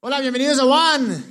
[0.00, 1.24] Hola, bienvenidos a One.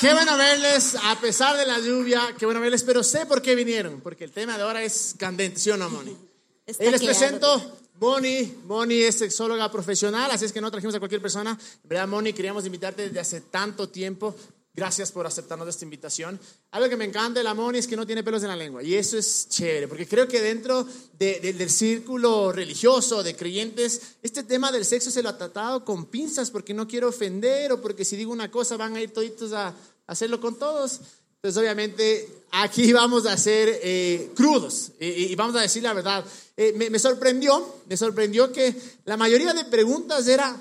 [0.00, 3.54] Qué bueno verles, a pesar de la lluvia, qué bueno verles, pero sé por qué
[3.54, 6.16] vinieron, porque el tema de ahora es candente, ¿sí o no, Moni?
[6.64, 7.18] Está Y les claro.
[7.18, 11.50] presento, Moni, Moni es sexóloga profesional, así es que no trajimos a cualquier persona.
[11.82, 14.34] En verdad, Moni, queríamos invitarte desde hace tanto tiempo.
[14.74, 16.40] Gracias por aceptarnos esta invitación.
[16.70, 18.82] Algo que me encanta de la Moni es que no tiene pelos en la lengua,
[18.82, 20.86] y eso es chévere, porque creo que dentro
[21.18, 25.84] de- de- del círculo religioso, de creyentes, este tema del sexo se lo ha tratado
[25.84, 29.12] con pinzas, porque no quiero ofender, o porque si digo una cosa van a ir
[29.12, 29.74] toditos a
[30.06, 31.00] hacerlo con todos.
[31.36, 36.24] Entonces, obviamente, aquí vamos a ser eh, crudos y, y vamos a decir la verdad.
[36.56, 40.56] Eh, me, me sorprendió, me sorprendió que la mayoría de preguntas era,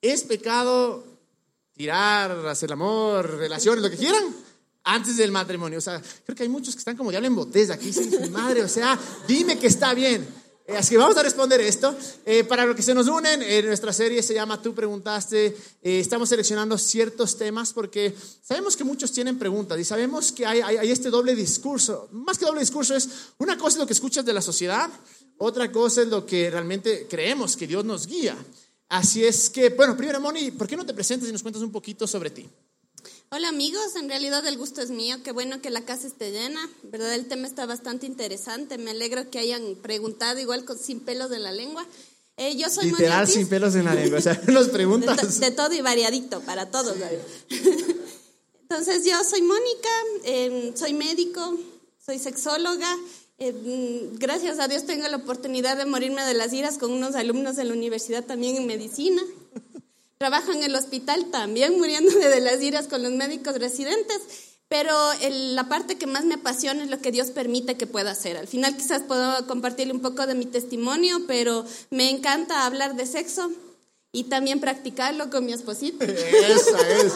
[0.00, 1.04] ¿es pecado
[1.84, 4.24] tirar, hacer el amor, relaciones, lo que quieran?
[4.84, 5.78] Antes del matrimonio.
[5.78, 7.86] O sea, creo que hay muchos que están como diablo en botella aquí.
[7.86, 10.26] dicen, "Mi madre, o sea, dime que está bien.
[10.66, 11.96] Eh, así que vamos a responder esto.
[12.26, 15.46] Eh, para los que se nos unen, eh, nuestra serie se llama Tú preguntaste.
[15.82, 20.60] Eh, estamos seleccionando ciertos temas porque sabemos que muchos tienen preguntas y sabemos que hay,
[20.60, 22.08] hay- hay este doble discurso.
[22.12, 23.08] Más que doble discurso es,
[23.38, 24.90] una cosa es lo que escuchas de la sociedad,
[25.38, 28.36] otra cosa es lo que realmente creemos que Dios nos guía.
[28.90, 31.70] Así es que, bueno, primero, Moni, ¿por qué no te presentas y nos cuentas un
[31.72, 32.46] poquito sobre ti?
[33.30, 36.68] Hola amigos, en realidad el gusto es mío, qué bueno que la casa esté llena,
[36.82, 41.30] verdad el tema está bastante interesante, me alegro que hayan preguntado igual con, sin pelos
[41.30, 41.86] en la lengua.
[42.36, 44.18] Eh, yo soy Moni Literal, Ortiz, sin pelos en la lengua.
[44.18, 45.16] O sea, nos de, preguntas.
[45.20, 46.96] to- de todo y variadito para todos.
[46.98, 47.20] ¿sabes?
[48.62, 49.88] Entonces yo soy Mónica,
[50.24, 51.56] eh, soy médico,
[52.04, 52.96] soy sexóloga.
[53.40, 57.56] Eh, gracias a Dios tengo la oportunidad de morirme de las iras con unos alumnos
[57.56, 59.22] de la universidad también en medicina.
[60.18, 64.18] Trabajo en el hospital también muriéndome de las iras con los médicos residentes,
[64.68, 68.10] pero el- la parte que más me apasiona es lo que Dios permite que pueda
[68.10, 68.36] hacer.
[68.36, 73.06] Al final quizás puedo compartirle un poco de mi testimonio, pero me encanta hablar de
[73.06, 73.50] sexo
[74.12, 76.04] y también practicarlo con mi esposito.
[76.04, 77.12] Esa es.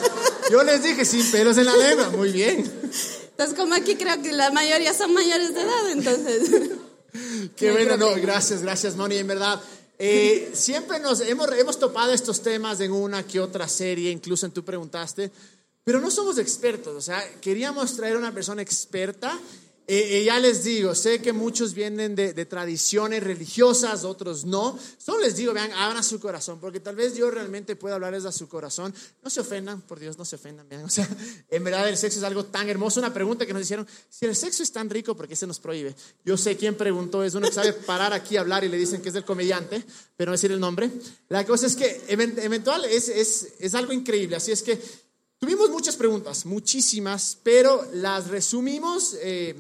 [0.51, 2.09] Yo les dije sin pelos en la lengua.
[2.11, 2.65] Muy bien.
[3.37, 6.51] Entonces como aquí creo que la mayoría son mayores de edad, entonces...
[7.57, 9.61] Qué bueno, no, gracias, gracias, Moni, en verdad.
[9.99, 14.53] eh, siempre nos hemos, hemos topado estos temas en una que otra serie, incluso en
[14.53, 15.33] Tú Preguntaste,
[15.83, 19.37] pero no somos expertos, o sea, queríamos traer a una persona experta.
[19.87, 24.79] Eh, eh, ya les digo, sé que muchos vienen de, de tradiciones religiosas, otros no.
[24.97, 28.33] Solo les digo, vean, abran su corazón, porque tal vez yo realmente pueda hablarles a
[28.33, 28.95] su corazón.
[29.23, 30.85] No se ofendan, por Dios, no se ofendan, vean.
[30.87, 31.07] O sea,
[31.51, 32.99] en verdad el sexo es algo tan hermoso.
[32.99, 35.61] Una pregunta que nos hicieron, si el sexo es tan rico, ¿por qué se nos
[35.61, 35.95] prohíbe?
[36.25, 39.03] Yo sé quién preguntó, es uno que sabe parar aquí a hablar y le dicen
[39.03, 39.85] que es del comediante,
[40.17, 40.91] pero no decir el nombre.
[41.29, 44.81] La cosa es que event- eventual es, es, es algo increíble, así es que
[45.39, 49.15] tuvimos muchas preguntas, muchísimas, pero las resumimos.
[49.21, 49.55] eh,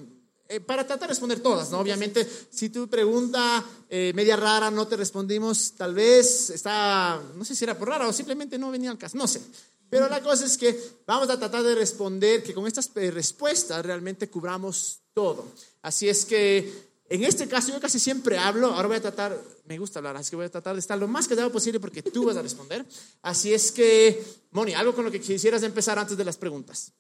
[0.49, 1.79] eh, para tratar de responder todas, ¿no?
[1.79, 7.55] Obviamente, si tu pregunta eh, media rara no te respondimos, tal vez está, no sé
[7.55, 9.41] si era por rara o simplemente no venía al caso, no sé.
[9.89, 13.85] Pero la cosa es que vamos a tratar de responder, que con estas eh, respuestas
[13.85, 15.47] realmente cubramos todo.
[15.83, 19.79] Así es que en este caso yo casi siempre hablo, ahora voy a tratar, me
[19.79, 22.25] gusta hablar, así que voy a tratar de estar lo más callado posible porque tú
[22.25, 22.85] vas a responder.
[23.23, 26.93] Así es que, Moni, algo con lo que quisieras empezar antes de las preguntas.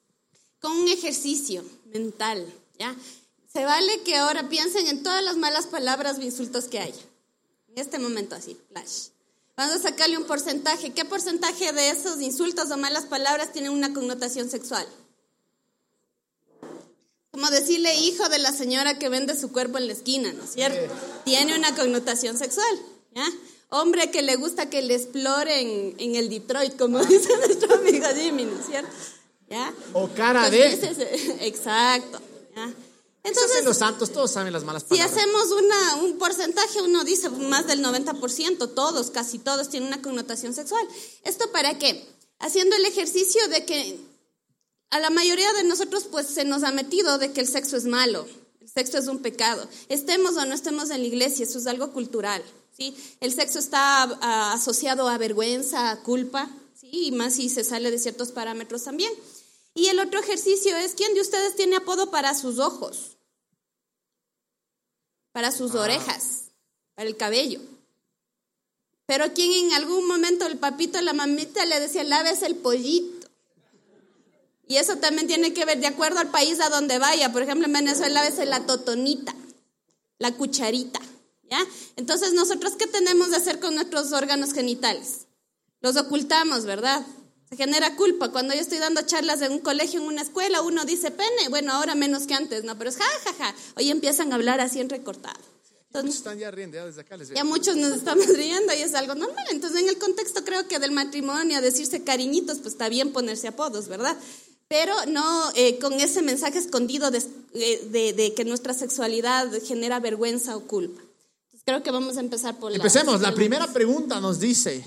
[0.60, 1.62] con un ejercicio
[1.92, 2.46] mental,
[2.78, 2.96] ¿ya?
[3.54, 6.92] Se vale que ahora piensen en todas las malas palabras o insultos que hay.
[7.68, 9.10] En este momento así, flash.
[9.56, 10.92] Vamos a sacarle un porcentaje.
[10.92, 14.84] ¿Qué porcentaje de esos insultos o malas palabras tienen una connotación sexual?
[17.30, 20.50] Como decirle hijo de la señora que vende su cuerpo en la esquina, ¿no es
[20.50, 20.92] cierto?
[21.24, 22.80] Tiene una connotación sexual,
[23.14, 23.26] ¿ya?
[23.68, 28.46] Hombre que le gusta que le exploren en el Detroit, como dice nuestro amigo Jimmy,
[28.46, 28.90] ¿no es cierto?
[29.48, 29.72] ¿Ya?
[29.92, 30.72] O cara de...
[31.40, 32.20] Exacto.
[32.56, 32.74] ¿ya?
[33.24, 35.16] Eso hacen Entonces, los santos, todos saben las malas si palabras.
[35.16, 40.52] hacemos una, un porcentaje, uno dice más del 90%, todos, casi todos tienen una connotación
[40.52, 40.86] sexual.
[41.22, 42.06] ¿Esto para qué?
[42.38, 43.98] Haciendo el ejercicio de que
[44.90, 47.86] a la mayoría de nosotros pues se nos ha metido de que el sexo es
[47.86, 48.26] malo,
[48.60, 49.66] el sexo es un pecado.
[49.88, 52.44] Estemos o no estemos en la iglesia, eso es algo cultural.
[52.76, 52.94] ¿sí?
[53.20, 57.06] El sexo está ah, asociado a vergüenza, a culpa, ¿sí?
[57.06, 59.12] y más si se sale de ciertos parámetros también.
[59.74, 63.13] Y el otro ejercicio es, ¿quién de ustedes tiene apodo para sus ojos?
[65.34, 66.44] Para sus orejas,
[66.94, 67.58] para el cabello.
[69.04, 73.26] Pero ¿quién en algún momento el papito o la mamita le decía, laves el pollito?
[74.68, 77.32] Y eso también tiene que ver de acuerdo al país a donde vaya.
[77.32, 79.34] Por ejemplo, en Venezuela es la totonita,
[80.18, 81.00] la cucharita,
[81.50, 81.66] ¿ya?
[81.96, 85.26] Entonces, nosotros qué tenemos de hacer con nuestros órganos genitales?
[85.80, 87.04] Los ocultamos, ¿verdad?
[87.56, 88.30] Genera culpa.
[88.30, 91.48] Cuando yo estoy dando charlas en un colegio, en una escuela, uno dice pene.
[91.50, 92.76] Bueno, ahora menos que antes, ¿no?
[92.78, 93.54] Pero es ja, ja, ja.
[93.76, 95.38] Hoy empiezan a hablar así en recortado.
[95.94, 97.36] Entonces, están ya riendo, ya desde acá les veo.
[97.36, 99.44] Ya muchos nos estamos riendo y es algo normal.
[99.50, 103.86] Entonces, en el contexto creo que del matrimonio, decirse cariñitos, pues está bien ponerse apodos,
[103.86, 104.16] ¿verdad?
[104.66, 110.56] Pero no eh, con ese mensaje escondido eh, de, de, que nuestra sexualidad genera vergüenza
[110.56, 111.00] o culpa.
[111.00, 112.78] Entonces, creo que vamos a empezar por la...
[112.78, 113.20] Empecemos.
[113.20, 114.82] La primera pregunta nos dice,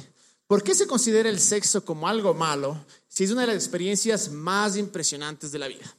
[0.48, 4.32] ¿por qué se considera el sexo como algo malo si es una de las experiencias
[4.32, 5.96] más impresionantes de la vida?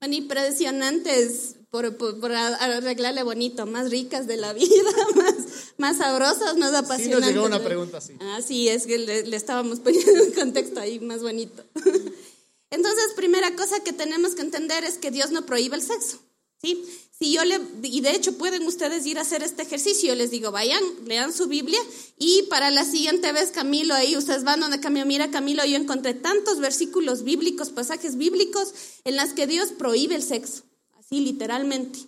[0.00, 5.34] Bueno, impresionantes por, por, arreglarle bonito, más ricas de la vida, más,
[5.76, 7.04] más sabrosas, más apasionantes.
[7.04, 8.14] Sí, nos llegó una pregunta así.
[8.20, 11.64] Ah, sí, es que le, le estábamos poniendo un contexto ahí más bonito.
[12.70, 16.20] Entonces, primera cosa que tenemos que entender es que Dios no prohíbe el sexo.
[16.60, 16.84] ¿Sí?
[17.18, 20.52] Si yo le, y de hecho pueden ustedes ir a hacer este ejercicio, les digo,
[20.52, 21.80] vayan, lean su Biblia
[22.16, 26.14] y para la siguiente vez, Camilo, ahí ustedes van donde Camilo, mira Camilo, yo encontré
[26.14, 28.72] tantos versículos bíblicos, pasajes bíblicos
[29.04, 30.62] en las que Dios prohíbe el sexo,
[30.96, 31.98] así literalmente,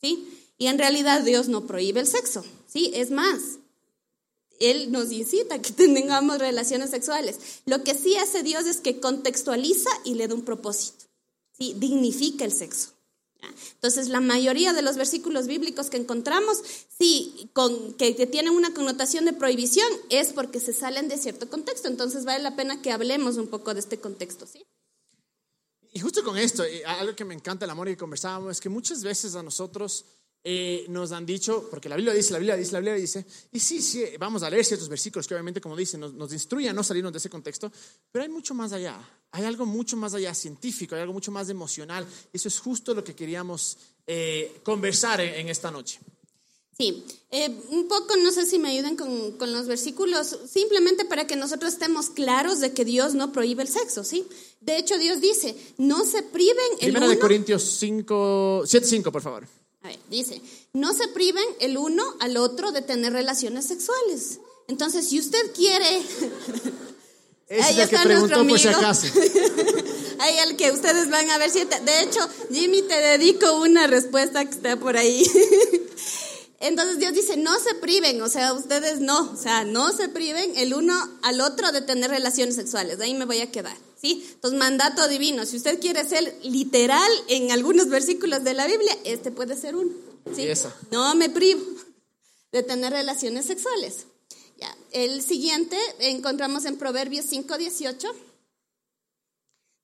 [0.00, 0.26] ¿sí?
[0.56, 2.90] Y en realidad Dios no prohíbe el sexo, ¿sí?
[2.94, 3.58] Es más,
[4.58, 7.36] Él nos incita a que tengamos relaciones sexuales.
[7.66, 11.04] Lo que sí hace Dios es que contextualiza y le da un propósito,
[11.52, 11.74] ¿sí?
[11.76, 12.95] Dignifica el sexo.
[13.74, 16.58] Entonces, la mayoría de los versículos bíblicos que encontramos,
[16.98, 21.88] sí, con, que, tienen una connotación de prohibición, es porque se salen de cierto contexto.
[21.88, 24.66] Entonces, vale la pena que hablemos un poco de este contexto, ¿sí?
[25.92, 29.02] Y justo con esto, algo que me encanta el amor y conversábamos, es que muchas
[29.02, 30.04] veces a nosotros
[30.48, 33.58] eh, nos han dicho, porque la Biblia dice, la Biblia dice, la Biblia dice, y
[33.58, 36.72] sí, sí, vamos a leer ciertos versículos que obviamente, como dice, nos, nos instruyen a
[36.72, 37.72] no salirnos de ese contexto,
[38.12, 38.96] pero hay mucho más allá,
[39.32, 42.06] hay algo mucho más allá científico, hay algo mucho más emocional.
[42.32, 43.76] Eso es justo lo que queríamos
[44.06, 45.98] eh, conversar en, esta noche.
[46.78, 51.26] Sí, eh, un poco, no sé si me ayuden con, con, los versículos, simplemente para
[51.26, 54.24] que nosotros estemos claros de que Dios no prohíbe el sexo, ¿sí?
[54.60, 59.22] De hecho, Dios dice, no se priven el Primera de Corintios 5, 7, 5, por
[59.22, 59.65] favor
[60.10, 60.40] dice,
[60.72, 64.40] no se priven el uno al otro de tener relaciones sexuales.
[64.68, 66.02] Entonces, si usted quiere...
[67.48, 69.06] Ese es que preguntó por si acaso.
[70.18, 71.64] ahí el que ustedes van a ver si...
[71.64, 75.24] De hecho, Jimmy, te dedico una respuesta que está por ahí.
[76.60, 80.52] Entonces Dios dice, no se priven, o sea, ustedes no, o sea, no se priven
[80.56, 84.26] el uno al otro de tener relaciones sexuales, de ahí me voy a quedar, ¿sí?
[84.34, 89.30] Entonces, mandato divino, si usted quiere ser literal en algunos versículos de la Biblia, este
[89.30, 89.92] puede ser uno,
[90.34, 90.46] ¿sí?
[90.90, 91.62] No me privo
[92.52, 94.06] de tener relaciones sexuales.
[94.58, 94.74] Ya.
[94.92, 98.08] El siguiente encontramos en Proverbios 5:18.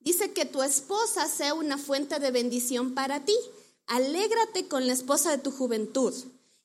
[0.01, 3.37] Dice que tu esposa sea una fuente de bendición para ti.
[3.87, 6.15] Alégrate con la esposa de tu juventud.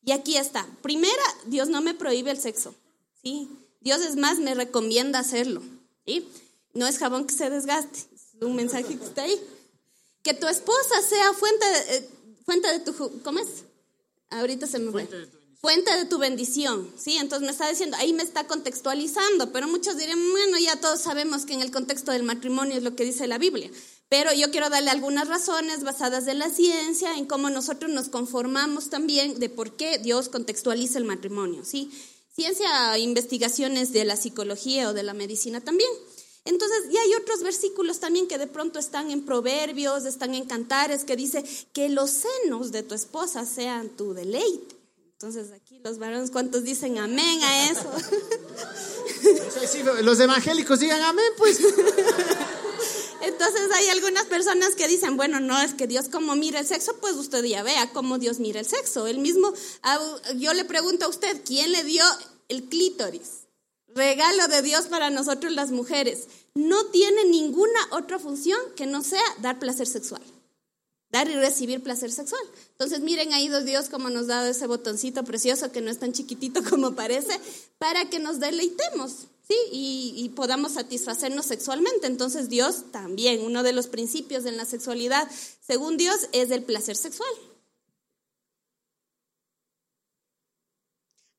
[0.04, 0.66] Y aquí está.
[0.82, 2.74] Primera, Dios no me prohíbe el sexo.
[3.22, 3.50] ¿sí?
[3.82, 5.62] Dios es más, me recomienda hacerlo.
[6.06, 6.28] ¿sí?
[6.78, 8.00] No es jabón que se desgaste.
[8.00, 9.40] Es un mensaje que está ahí.
[10.24, 12.10] Que tu esposa sea fuente de, eh,
[12.46, 13.22] fuente de tu...
[13.24, 13.48] ¿Cómo es?
[14.30, 17.18] Ahorita se me fuente De fuente de tu bendición, ¿sí?
[17.18, 21.46] Entonces me está diciendo, ahí me está contextualizando, pero muchos dirán, bueno, ya todos sabemos
[21.46, 23.70] que en el contexto del matrimonio es lo que dice la Biblia.
[24.10, 28.90] Pero yo quiero darle algunas razones basadas en la ciencia, en cómo nosotros nos conformamos
[28.90, 31.92] también de por qué Dios contextualiza el matrimonio, ¿sí?
[32.34, 35.90] Ciencia, investigaciones de la psicología o de la medicina también.
[36.48, 41.04] Entonces, y hay otros versículos también que de pronto están en Proverbios, están en Cantares,
[41.04, 44.76] que dice que los senos de tu esposa sean tu deleite.
[45.12, 47.92] Entonces, aquí los varones, ¿cuántos dicen amén a eso?
[50.04, 51.60] los evangélicos digan amén, pues.
[53.22, 56.96] Entonces hay algunas personas que dicen, bueno, no, es que Dios como mira el sexo,
[57.02, 59.06] pues usted ya vea cómo Dios mira el sexo.
[59.06, 59.54] Él mismo,
[60.38, 62.06] yo le pregunto a usted, ¿quién le dio
[62.48, 63.47] el clítoris?
[63.98, 66.28] Regalo de Dios para nosotros las mujeres.
[66.54, 70.22] No tiene ninguna otra función que no sea dar placer sexual.
[71.10, 72.44] Dar y recibir placer sexual.
[72.74, 76.64] Entonces miren ahí Dios como nos da ese botoncito precioso que no es tan chiquitito
[76.70, 77.42] como parece,
[77.80, 79.26] para que nos deleitemos.
[79.48, 79.56] ¿sí?
[79.72, 82.06] Y, podamos satisfacernos sexualmente.
[82.06, 85.28] Entonces Dios también, uno de los principios en la sexualidad,
[85.66, 87.34] según Dios, es el placer sexual.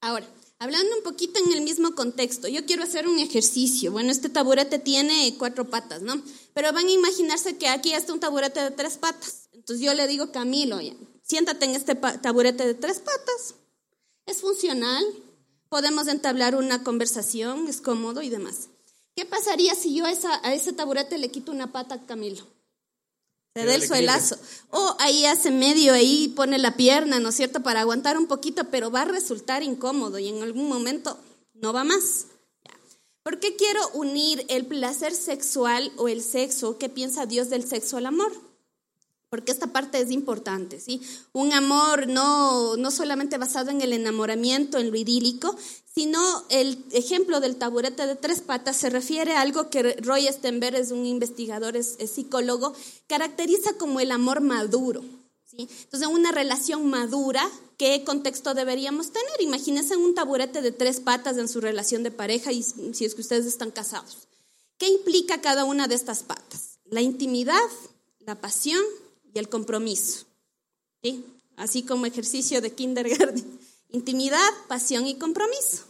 [0.00, 0.26] Ahora,
[0.58, 3.92] hablando un poquito en el mismo contexto, yo quiero hacer un ejercicio.
[3.92, 6.22] Bueno, este taburete tiene cuatro patas, ¿no?
[6.54, 9.48] Pero van a imaginarse que aquí está un taburete de tres patas.
[9.52, 10.78] Entonces yo le digo, Camilo,
[11.22, 13.54] siéntate en este taburete de tres patas.
[14.26, 15.04] Es funcional,
[15.68, 18.68] podemos entablar una conversación, es cómodo y demás.
[19.14, 22.46] ¿Qué pasaría si yo a, ese taburete le quito una pata a Camilo?
[23.54, 24.36] Se da el suelazo.
[24.70, 28.64] O ahí hace medio, ahí pone la pierna, ¿no es cierto?, para aguantar un poquito,
[28.70, 31.18] pero va a resultar incómodo y en algún momento
[31.54, 32.26] no va más.
[33.22, 36.78] ¿Por qué quiero unir el placer sexual o el sexo?
[36.78, 38.47] ¿Qué piensa Dios del sexo al amor?
[39.30, 41.02] Porque esta parte es importante, ¿sí?
[41.32, 45.54] Un amor no, no solamente basado en el enamoramiento, en lo idílico,
[45.98, 50.76] sino el ejemplo del taburete de tres patas se refiere a algo que Roy Stenberg
[50.76, 52.72] es un investigador, es, psicólogo,
[53.06, 55.04] caracteriza como el amor maduro.
[55.44, 55.68] ¿sí?
[55.84, 59.40] Entonces, una relación madura, ¿qué contexto deberíamos tener?
[59.40, 63.20] Imagínense un taburete de tres patas en su relación de pareja y si es que
[63.20, 64.28] ustedes están casados.
[64.78, 66.78] ¿Qué implica cada una de estas patas?
[66.84, 67.58] La intimidad,
[68.20, 68.80] la pasión
[69.34, 70.26] y el compromiso.
[71.02, 71.24] ¿sí?
[71.56, 73.58] Así como ejercicio de kindergarten.
[73.90, 75.84] Intimidad, pasión y compromiso.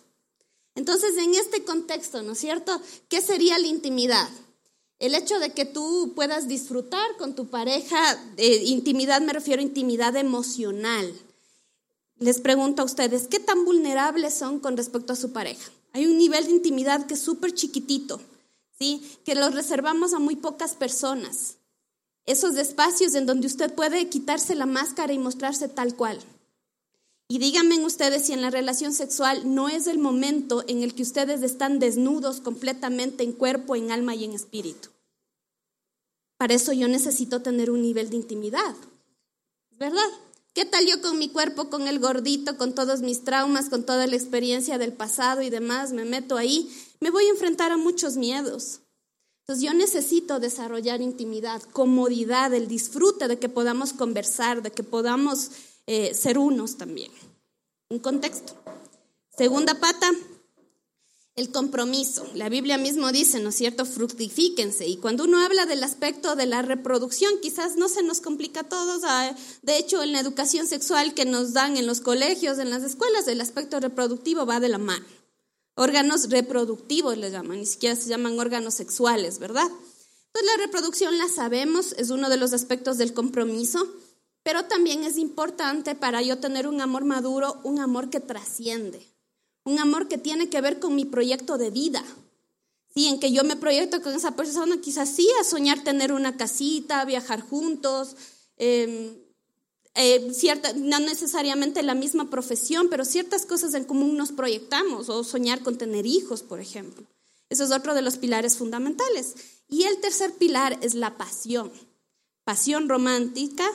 [0.75, 2.81] Entonces, en este contexto, ¿no es cierto?
[3.09, 4.29] ¿Qué sería la intimidad?
[5.01, 9.65] El hecho de que tú puedas disfrutar con tu pareja, eh, intimidad me refiero a
[9.65, 11.13] intimidad emocional.
[12.19, 15.71] Les pregunto a ustedes, ¿qué tan vulnerables son con respecto a su pareja?
[15.93, 18.21] Hay un nivel de intimidad que es súper chiquitito,
[18.79, 19.03] ¿sí?
[19.25, 21.58] Que lo reservamos a muy pocas personas
[22.29, 26.21] esos espacios en donde usted puede quitarse la máscara y mostrarse tal cual.
[27.27, 31.03] Y díganme ustedes si en la relación sexual no es el momento en el que
[31.03, 34.91] ustedes están desnudos completamente en cuerpo, en alma y en espíritu.
[36.37, 38.75] Para eso yo necesito tener un nivel de intimidad.
[39.79, 40.09] ¿Verdad?
[40.53, 44.07] ¿Qué tal yo con mi cuerpo, con el gordito, con todos mis traumas, con toda
[44.07, 45.93] la experiencia del pasado y demás?
[45.93, 46.71] Me meto ahí,
[47.01, 48.81] me voy a enfrentar a muchos miedos.
[49.49, 55.53] Entonces yo necesito desarrollar intimidad, comodidad, el disfrute de que podamos conversar, de que podamos
[55.87, 57.11] eh, ser unos también.
[57.89, 58.53] Un contexto.
[59.35, 60.11] Segunda pata,
[61.35, 62.27] el compromiso.
[62.35, 63.87] La Biblia mismo dice, ¿no es cierto?
[63.87, 64.87] Fructifíquense.
[64.87, 68.69] Y cuando uno habla del aspecto de la reproducción, quizás no se nos complica a
[68.69, 69.01] todos.
[69.05, 72.83] Ah, de hecho, en la educación sexual que nos dan en los colegios, en las
[72.83, 75.07] escuelas, el aspecto reproductivo va de la mano.
[75.79, 79.63] Órganos reproductivos le llaman, ni siquiera se llaman órganos sexuales, ¿verdad?
[79.63, 83.89] Entonces la reproducción la sabemos, es uno de los aspectos del compromiso,
[84.43, 89.07] pero también es importante para yo tener un amor maduro, un amor que trasciende,
[89.63, 92.03] un amor que tiene que ver con mi proyecto de vida.
[92.93, 96.37] Sí, en que yo me proyecto con esa persona, quizás sí, a soñar tener una
[96.37, 98.17] casita, viajar juntos,
[98.57, 99.28] eh,
[99.99, 105.25] eh, cierta, no necesariamente la misma profesión, pero ciertas cosas en común nos proyectamos, o
[105.25, 107.05] soñar con tener hijos, por ejemplo.
[107.51, 109.35] Eso es otro de los pilares fundamentales.
[109.69, 111.73] Y el tercer pilar es la pasión.
[112.45, 113.69] Pasión romántica,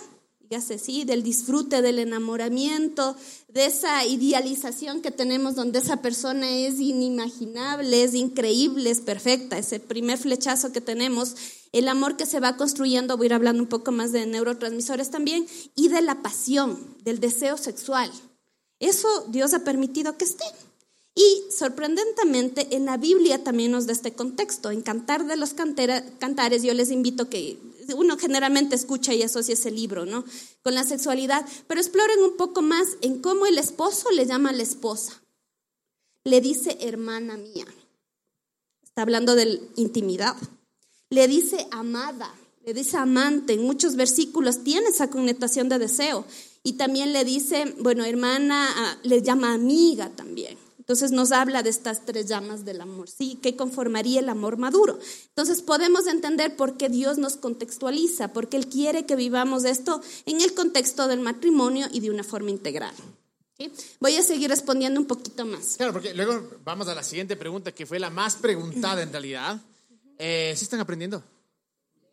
[0.54, 3.16] dígase así, del disfrute, del enamoramiento,
[3.48, 9.80] de esa idealización que tenemos donde esa persona es inimaginable, es increíble, es perfecta, ese
[9.80, 11.36] primer flechazo que tenemos
[11.72, 15.10] el amor que se va construyendo, voy a ir hablando un poco más de neurotransmisores
[15.10, 18.12] también, y de la pasión, del deseo sexual.
[18.80, 20.46] Eso Dios ha permitido que esté.
[21.16, 24.70] Y sorprendentemente en la Biblia también nos da este contexto.
[24.70, 27.58] En Cantar de los Cantares yo les invito que
[27.96, 30.24] uno generalmente escucha y asocia ese libro, ¿no?
[30.62, 34.54] Con la sexualidad, pero exploren un poco más en cómo el esposo le llama a
[34.54, 35.22] la esposa.
[36.24, 37.66] Le dice hermana mía.
[38.84, 40.36] Está hablando de intimidad
[41.14, 42.34] le dice amada,
[42.66, 46.26] le dice amante, en muchos versículos tiene esa connotación de deseo.
[46.64, 50.58] Y también le dice, bueno, hermana, ah, le llama amiga también.
[50.84, 53.40] Entonces nos habla de estas tres llamas del amor, ¿sí?
[53.42, 55.00] Que conformaría el amor maduro.
[55.30, 60.42] Entonces podemos entender por qué Dios nos contextualiza, porque Él quiere que vivamos esto en
[60.42, 62.94] el contexto del matrimonio y de una forma integral.
[64.02, 65.78] Voy a seguir respondiendo un poquito más.
[65.78, 69.62] Claro, porque luego vamos a la siguiente pregunta, que fue la más preguntada en realidad.
[70.18, 71.24] Eh, ¿Sí están aprendiendo?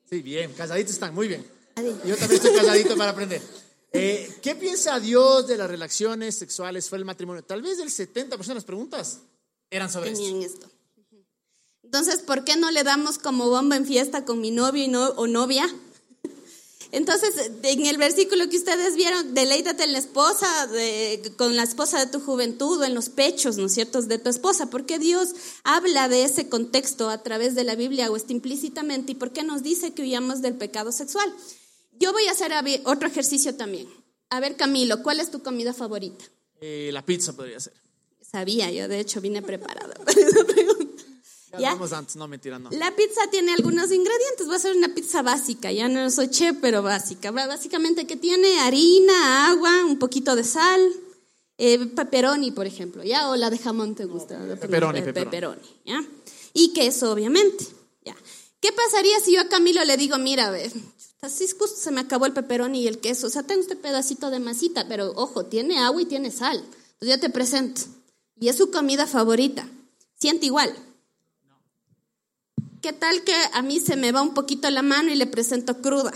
[0.08, 1.44] Sí, bien, casaditos están, muy bien.
[2.06, 3.42] Yo también estoy casadito para aprender.
[3.92, 7.42] Eh, ¿Qué piensa Dios de las relaciones sexuales fue el matrimonio?
[7.42, 9.18] Tal vez el 70% de las preguntas
[9.70, 10.68] eran sobre esto.
[11.82, 15.08] Entonces, ¿por qué no le damos como bomba en fiesta con mi novio y no,
[15.16, 15.68] o novia?
[16.92, 20.46] Entonces, en el versículo que ustedes vieron, deleítate en la esposa,
[21.36, 24.30] con la esposa de tu juventud o en los pechos, ¿no es cierto?, de tu
[24.30, 24.70] esposa.
[24.70, 25.30] ¿Por qué Dios
[25.64, 29.12] habla de ese contexto a través de la Biblia o está implícitamente?
[29.12, 31.34] ¿Y por qué nos dice que huyamos del pecado sexual?
[32.00, 32.52] Yo voy a hacer
[32.84, 33.86] otro ejercicio también.
[34.30, 36.24] A ver, Camilo, ¿cuál es tu comida favorita?
[36.60, 37.74] Eh, la pizza podría ser.
[38.22, 41.04] Sabía, yo de hecho vine preparada para esa pregunta.
[41.58, 41.72] ¿Ya?
[41.72, 42.70] Vamos antes, no mentira, no.
[42.70, 46.56] La pizza tiene algunos ingredientes, va a ser una pizza básica, ya no soy chef,
[46.60, 47.32] pero básica.
[47.32, 50.92] Básicamente que tiene harina, agua, un poquito de sal,
[51.58, 53.28] eh, pepperoni, por ejemplo, ¿ya?
[53.30, 54.38] O la de jamón te gusta.
[54.60, 55.60] pepperoni, pepperoni.
[55.84, 56.02] ¿ya?
[56.54, 57.66] Y queso, obviamente,
[58.04, 58.14] ¿ya?
[58.60, 60.70] ¿Qué pasaría si yo a Camilo le digo, mira, a ver,
[61.22, 64.30] así justo se me acabó el pepperoni y el queso, o sea, tengo este pedacito
[64.30, 66.58] de masita, pero ojo, tiene agua y tiene sal.
[66.58, 67.82] Entonces ya te presento.
[68.38, 69.68] Y es su comida favorita.
[70.18, 70.74] Siente igual.
[72.80, 75.82] ¿Qué tal que a mí se me va un poquito la mano y le presento
[75.82, 76.12] cruda?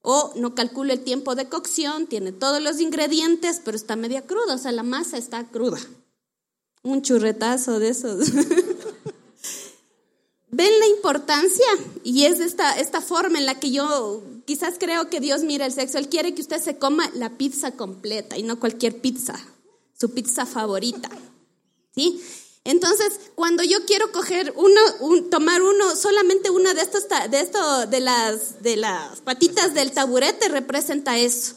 [0.00, 4.54] O no calculo el tiempo de cocción, tiene todos los ingredientes, pero está media cruda,
[4.54, 5.78] o sea, la masa está cruda.
[6.82, 8.30] Un churretazo de esos.
[10.56, 11.66] ¿Ven la importancia?
[12.02, 15.72] Y es esta, esta forma en la que yo quizás creo que Dios mira el
[15.72, 15.98] sexo.
[15.98, 19.38] Él quiere que usted se coma la pizza completa y no cualquier pizza,
[19.92, 21.10] su pizza favorita.
[21.94, 22.22] ¿Sí?
[22.64, 24.80] Entonces, cuando yo quiero coger uno,
[25.30, 30.48] tomar uno, solamente una de estos, de esto, de las, de las patitas del taburete
[30.48, 31.54] representa eso.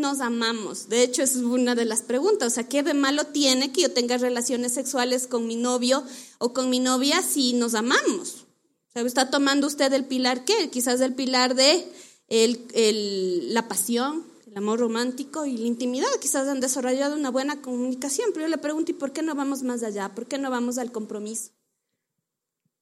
[0.00, 0.88] Nos amamos.
[0.88, 2.52] De hecho, es una de las preguntas.
[2.52, 6.02] O sea, ¿qué de malo tiene que yo tenga relaciones sexuales con mi novio
[6.38, 8.46] o con mi novia si nos amamos?
[8.88, 10.70] O sea, ¿está tomando usted el pilar qué?
[10.70, 11.86] Quizás el pilar de
[12.28, 16.08] el, la pasión, el amor romántico y la intimidad.
[16.18, 19.62] Quizás han desarrollado una buena comunicación, pero yo le pregunto, ¿y por qué no vamos
[19.62, 20.14] más allá?
[20.14, 21.50] ¿Por qué no vamos al compromiso?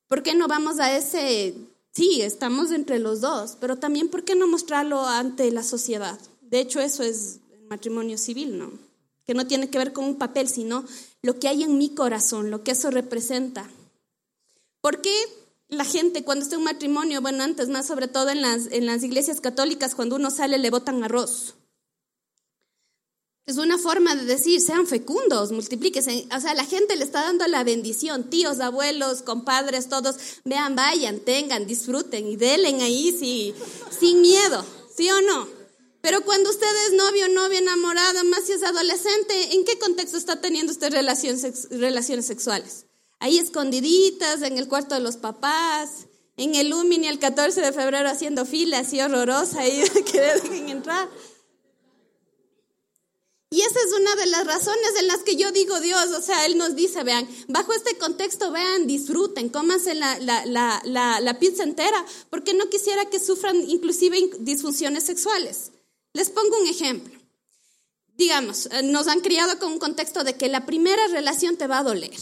[0.06, 1.54] ¿Por qué no vamos a ese,
[1.90, 6.18] sí, estamos entre los dos, pero también ¿por qué no mostrarlo ante la sociedad?
[6.50, 8.72] De hecho, eso es el matrimonio civil, ¿no?
[9.26, 10.84] Que no tiene que ver con un papel, sino
[11.22, 13.70] lo que hay en mi corazón, lo que eso representa.
[14.80, 15.14] ¿Por qué
[15.68, 18.86] la gente cuando está en un matrimonio, bueno, antes más sobre todo en las, en
[18.86, 21.54] las iglesias católicas, cuando uno sale le botan arroz?
[23.44, 26.28] Es una forma de decir, sean fecundos, multiplíquense.
[26.36, 31.20] O sea, la gente le está dando la bendición, tíos, abuelos, compadres, todos, vean, vayan,
[31.20, 33.54] tengan, disfruten y delen ahí sí,
[33.98, 34.64] sin miedo,
[34.94, 35.57] ¿sí o no?
[36.08, 40.40] Pero cuando usted es novio, novia, enamorado, más si es adolescente, ¿en qué contexto está
[40.40, 42.86] teniendo usted relaciones, sexuales?
[43.18, 46.06] Ahí escondiditas, en el cuarto de los papás,
[46.38, 51.10] en el Lumini el 14 de febrero haciendo fila así horrorosa y que dejen entrar.
[53.50, 56.46] Y esa es una de las razones en las que yo digo Dios, o sea,
[56.46, 62.70] Él nos dice, vean, bajo este contexto, vean, disfruten, cómanse la, pizza entera, porque no
[62.70, 65.72] quisiera que sufran inclusive disfunciones sexuales.
[66.12, 67.18] Les pongo un ejemplo.
[68.16, 71.78] Digamos, eh, nos han criado con un contexto de que la primera relación te va
[71.78, 72.18] a doler.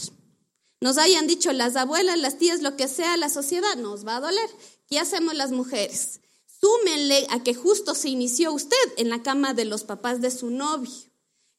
[0.79, 4.21] Nos hayan dicho las abuelas, las tías, lo que sea, la sociedad, nos va a
[4.21, 4.49] doler.
[4.87, 6.21] ¿Qué hacemos las mujeres?
[6.61, 10.49] Súmenle a que justo se inició usted en la cama de los papás de su
[10.49, 10.91] novio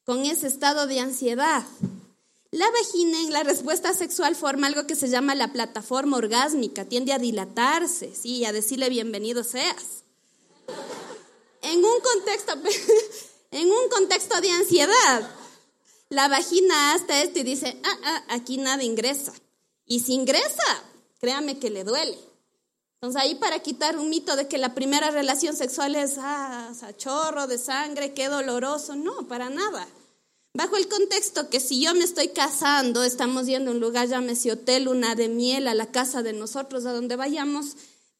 [0.04, 1.66] con ese estado de ansiedad.
[2.50, 7.12] La vagina en la respuesta sexual forma algo que se llama la plataforma orgásmica, tiende
[7.12, 10.04] a dilatarse, sí, a decirle bienvenido seas.
[11.70, 12.54] En un contexto,
[13.50, 15.31] en un contexto de ansiedad,
[16.09, 19.35] la vagina hasta esto y dice, ah, ah, aquí nada ingresa.
[19.85, 20.83] Y si ingresa,
[21.20, 22.18] créame que le duele.
[22.94, 27.46] Entonces ahí para quitar un mito de que la primera relación sexual es, ah, chorro
[27.46, 29.87] de sangre, qué doloroso, no, para nada.
[30.54, 34.50] Bajo el contexto que si yo me estoy casando, estamos yendo a un lugar, llámese
[34.50, 37.76] hotel, una de miel, a la casa de nosotros, a donde vayamos,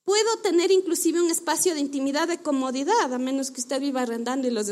[0.09, 4.49] puedo tener inclusive un espacio de intimidad, de comodidad, a menos que usted viva arrendando
[4.49, 4.67] y los,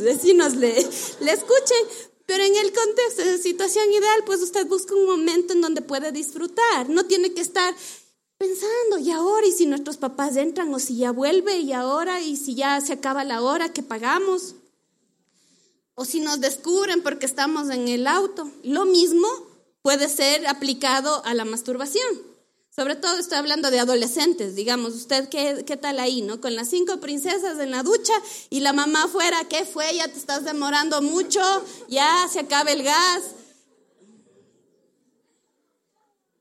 [0.00, 0.74] vecinos le,
[1.20, 1.82] le escuchen.
[2.24, 6.12] Pero en el contexto de situación ideal, pues usted busca un momento en donde puede
[6.12, 6.88] disfrutar.
[6.88, 7.74] No tiene que estar
[8.38, 12.36] pensando, y ahora, y si nuestros papás entran, o si ya vuelve, y ahora, y
[12.36, 14.54] si ya se acaba la hora que pagamos
[15.96, 18.48] o si nos descubren porque estamos en el auto.
[18.62, 19.26] Lo mismo
[19.82, 22.35] puede ser aplicado a la masturbación.
[22.76, 26.42] Sobre todo estoy hablando de adolescentes, digamos, usted qué, qué tal ahí, ¿no?
[26.42, 28.12] Con las cinco princesas en la ducha
[28.50, 29.94] y la mamá afuera, ¿qué fue?
[29.94, 31.40] Ya te estás demorando mucho,
[31.88, 33.22] ya se acaba el gas.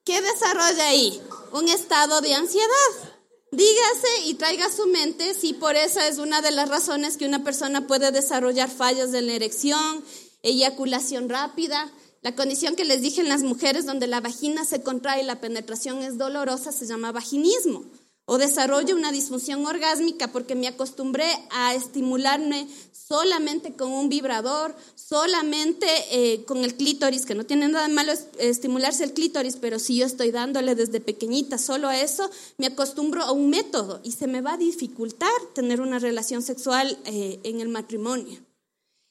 [0.04, 1.22] ¿Qué desarrolla ahí?
[1.54, 3.16] Un estado de ansiedad.
[3.52, 7.26] Dígase y traiga a su mente si por esa es una de las razones que
[7.26, 10.04] una persona puede desarrollar fallos de la erección,
[10.44, 11.90] eyaculación rápida.
[12.26, 15.40] La condición que les dije en las mujeres donde la vagina se contrae y la
[15.40, 17.84] penetración es dolorosa se llama vaginismo
[18.26, 25.86] o desarrollo una disfunción orgásmica porque me acostumbré a estimularme solamente con un vibrador, solamente
[26.10, 29.98] eh, con el clítoris, que no tiene nada de malo estimularse el clítoris, pero si
[29.98, 34.26] yo estoy dándole desde pequeñita solo a eso, me acostumbro a un método y se
[34.26, 38.45] me va a dificultar tener una relación sexual eh, en el matrimonio.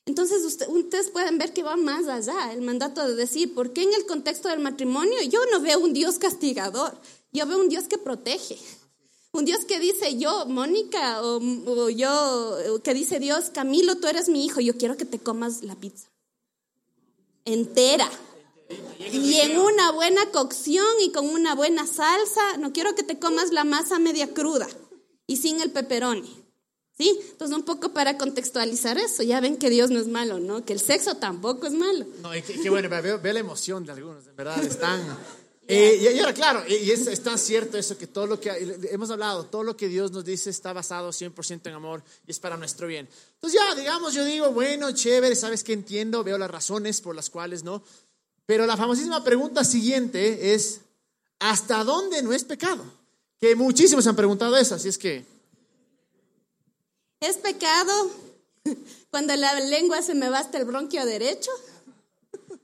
[0.06, 3.94] Entonces ustedes pueden ver que va más allá el mandato de decir, ¿por qué en
[3.94, 6.94] el contexto del matrimonio yo no veo un Dios castigador?
[7.32, 8.58] Yo veo un Dios que protege.
[9.32, 14.44] Un Dios que dice yo, Mónica, o, yo, que dice Dios, Camilo, tú eres mi
[14.44, 16.08] hijo, yo quiero que te comas la pizza.
[17.44, 18.08] Entera.
[19.12, 23.52] Y en una buena cocción y con una buena salsa, no quiero que te comas
[23.52, 24.68] la masa media cruda
[25.26, 26.43] y sin el peperoni.
[26.96, 27.18] ¿Sí?
[27.32, 30.64] Entonces, un poco para contextualizar eso, ya ven que Dios no es malo, ¿no?
[30.64, 32.06] Que el sexo tampoco es malo.
[32.22, 35.02] No, y qué, bueno, veo, la emoción de algunos, en verdad, están
[35.66, 38.50] Eh, y, ahora, claro, y es, tan cierto eso que todo lo que
[38.90, 42.38] hemos hablado, todo lo que Dios nos dice está basado 100% en amor y es
[42.38, 43.08] para nuestro bien.
[43.34, 47.30] Entonces ya, digamos, yo digo, bueno, chévere, sabes que entiendo, veo las razones por las
[47.30, 47.82] cuales no.
[48.44, 50.80] Pero la famosísima pregunta siguiente es,
[51.38, 52.84] ¿hasta dónde no es pecado?
[53.40, 55.33] Que muchísimos han preguntado eso, así es que...
[57.24, 58.10] ¿Es pecado
[59.10, 61.50] cuando la lengua se me basta el bronquio derecho?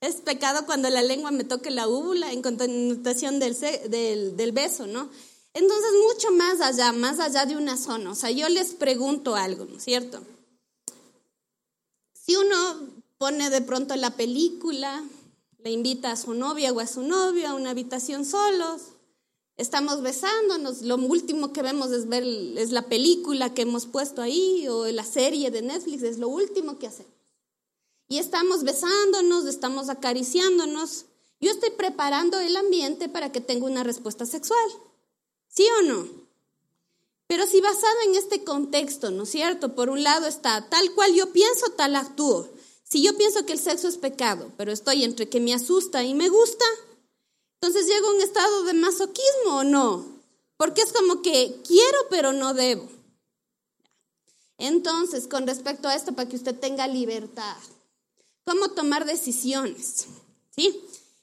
[0.00, 4.86] Es pecado cuando la lengua me toque la úvula en connotación del, del, del beso,
[4.86, 5.08] ¿no?
[5.54, 8.10] Entonces, mucho más allá, más allá de una zona.
[8.10, 10.20] O sea, yo les pregunto algo, ¿no es cierto?
[12.12, 12.56] Si uno
[13.16, 15.04] pone de pronto la película,
[15.58, 18.93] le invita a su novia o a su novio a una habitación solos,
[19.56, 24.66] estamos besándonos, lo último que vemos es ver es la película que hemos puesto ahí
[24.68, 27.12] o la serie de Netflix, es lo último que hacemos.
[28.08, 31.06] Y estamos besándonos, estamos acariciándonos.
[31.40, 34.70] Yo estoy preparando el ambiente para que tenga una respuesta sexual.
[35.48, 36.24] ¿Sí o no?
[37.26, 39.74] Pero si basado en este contexto, ¿no es cierto?
[39.74, 42.48] Por un lado está tal cual yo pienso, tal actúo.
[42.82, 46.14] Si yo pienso que el sexo es pecado, pero estoy entre que me asusta y
[46.14, 46.64] me gusta,
[47.64, 50.04] entonces llego a un estado de masoquismo o no.
[50.58, 52.86] Porque es como que quiero, pero no debo.
[54.58, 57.56] Entonces, con respecto a esto, para que usted tenga libertad,
[58.44, 60.06] cómo tomar decisiones.
[60.54, 60.78] ¿Sí?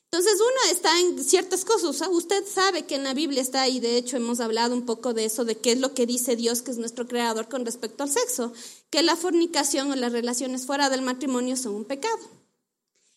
[0.06, 2.10] Entonces uno está en ciertas cosas.
[2.12, 5.26] Usted sabe que en la Biblia está, y de hecho hemos hablado un poco de
[5.26, 8.10] eso, de qué es lo que dice Dios, que es nuestro creador con respecto al
[8.10, 8.52] sexo,
[8.90, 12.20] que la fornicación o las relaciones fuera del matrimonio son un pecado.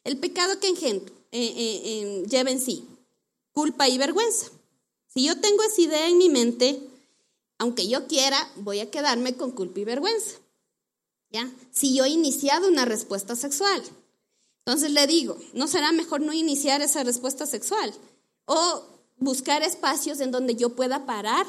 [0.04, 2.86] El pecado que engendra, eh, eh, lleva en sí
[3.54, 4.48] culpa y vergüenza.
[5.06, 6.78] Si yo tengo esa idea en mi mente,
[7.58, 10.38] aunque yo quiera, voy a quedarme con culpa y vergüenza.
[11.72, 13.82] Si yo he iniciado una respuesta sexual.
[14.66, 17.92] Entonces le digo, ¿no será mejor no iniciar esa respuesta sexual?
[18.46, 18.84] O
[19.18, 21.46] buscar espacios en donde yo pueda parar.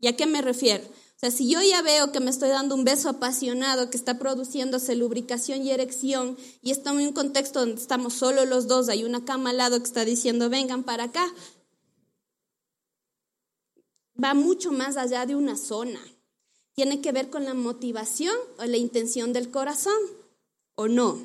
[0.00, 0.84] ¿Y a qué me refiero?
[1.22, 4.18] O sea, si yo ya veo que me estoy dando un beso apasionado, que está
[4.18, 9.04] produciéndose lubricación y erección, y estamos en un contexto donde estamos solo los dos, hay
[9.04, 11.26] una cama al lado que está diciendo, vengan para acá,
[14.22, 16.00] va mucho más allá de una zona
[16.80, 19.98] tiene que ver con la motivación o la intención del corazón,
[20.76, 21.20] ¿o no?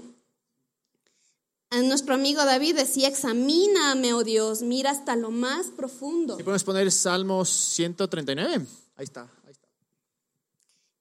[1.72, 6.38] Nuestro amigo David decía, examíname, oh Dios, mira hasta lo más profundo.
[6.38, 8.66] ¿Y podemos poner Salmos 139?
[8.98, 9.35] Ahí está, ahí está.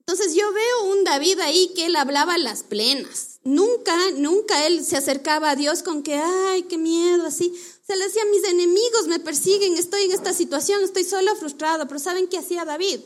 [0.07, 3.41] Entonces yo veo un David ahí que él hablaba las plenas.
[3.43, 7.55] Nunca, nunca él se acercaba a Dios con que, ay, qué miedo, así.
[7.87, 11.87] Se le decía, mis enemigos me persiguen, estoy en esta situación, estoy solo frustrado.
[11.89, 13.01] Pero ¿saben qué hacía David?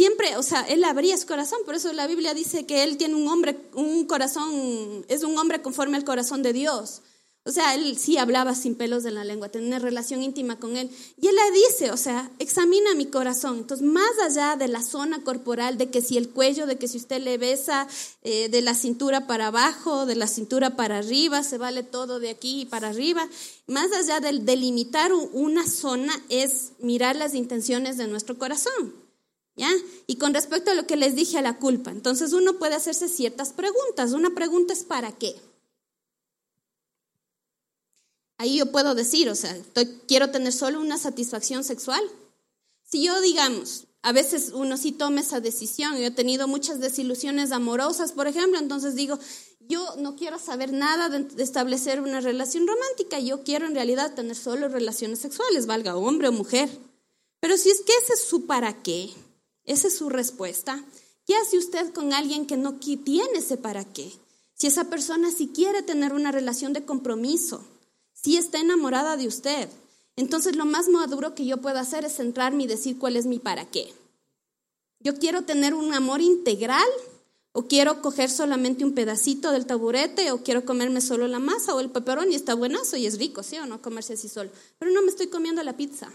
[0.00, 3.16] siempre, o sea, él abría su corazón, por eso la Biblia dice que él tiene
[3.16, 7.02] un hombre, un corazón, es un hombre conforme al corazón de Dios.
[7.50, 10.88] O sea, él sí hablaba sin pelos de la lengua, tenía relación íntima con él.
[11.20, 13.58] Y él le dice, o sea, examina mi corazón.
[13.58, 16.98] Entonces, más allá de la zona corporal, de que si el cuello, de que si
[16.98, 17.88] usted le besa
[18.22, 22.30] eh, de la cintura para abajo, de la cintura para arriba, se vale todo de
[22.30, 23.28] aquí y para arriba.
[23.66, 28.94] Más allá del delimitar una zona es mirar las intenciones de nuestro corazón.
[30.06, 33.08] Y con respecto a lo que les dije a la culpa, entonces uno puede hacerse
[33.08, 34.12] ciertas preguntas.
[34.12, 35.34] Una pregunta es ¿para qué?
[38.40, 39.54] Ahí yo puedo decir, o sea,
[40.08, 42.02] quiero tener solo una satisfacción sexual.
[42.82, 47.52] Si yo, digamos, a veces uno sí toma esa decisión, yo he tenido muchas desilusiones
[47.52, 49.18] amorosas, por ejemplo, entonces digo,
[49.60, 54.34] yo no quiero saber nada de establecer una relación romántica, yo quiero en realidad tener
[54.34, 56.70] solo relaciones sexuales, valga hombre o mujer.
[57.40, 59.10] Pero si es que ese es su para qué,
[59.64, 60.82] esa es su respuesta.
[61.26, 64.10] ¿Qué hace usted con alguien que no tiene ese para qué?
[64.54, 67.62] Si esa persona sí quiere tener una relación de compromiso,
[68.22, 69.68] si está enamorada de usted,
[70.16, 73.38] entonces lo más maduro que yo puedo hacer es centrarme y decir cuál es mi
[73.38, 73.92] para qué.
[75.00, 76.88] Yo quiero tener un amor integral
[77.52, 81.80] o quiero coger solamente un pedacito del taburete o quiero comerme solo la masa o
[81.80, 83.80] el peperón y está buenazo y es rico, ¿sí o no?
[83.80, 84.50] Comerse así solo.
[84.78, 86.12] Pero no me estoy comiendo la pizza.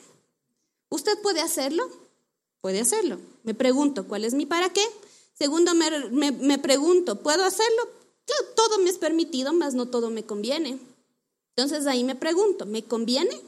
[0.90, 1.90] ¿Usted puede hacerlo?
[2.66, 3.20] puede hacerlo.
[3.44, 4.82] Me pregunto, ¿cuál es mi para qué?
[5.38, 7.84] Segundo, me, pregunto, ¿puedo hacerlo?
[8.56, 10.80] todo me es permitido, mas no todo me conviene.
[11.56, 13.42] Entonces ahí me pregunto, ¿me conviene?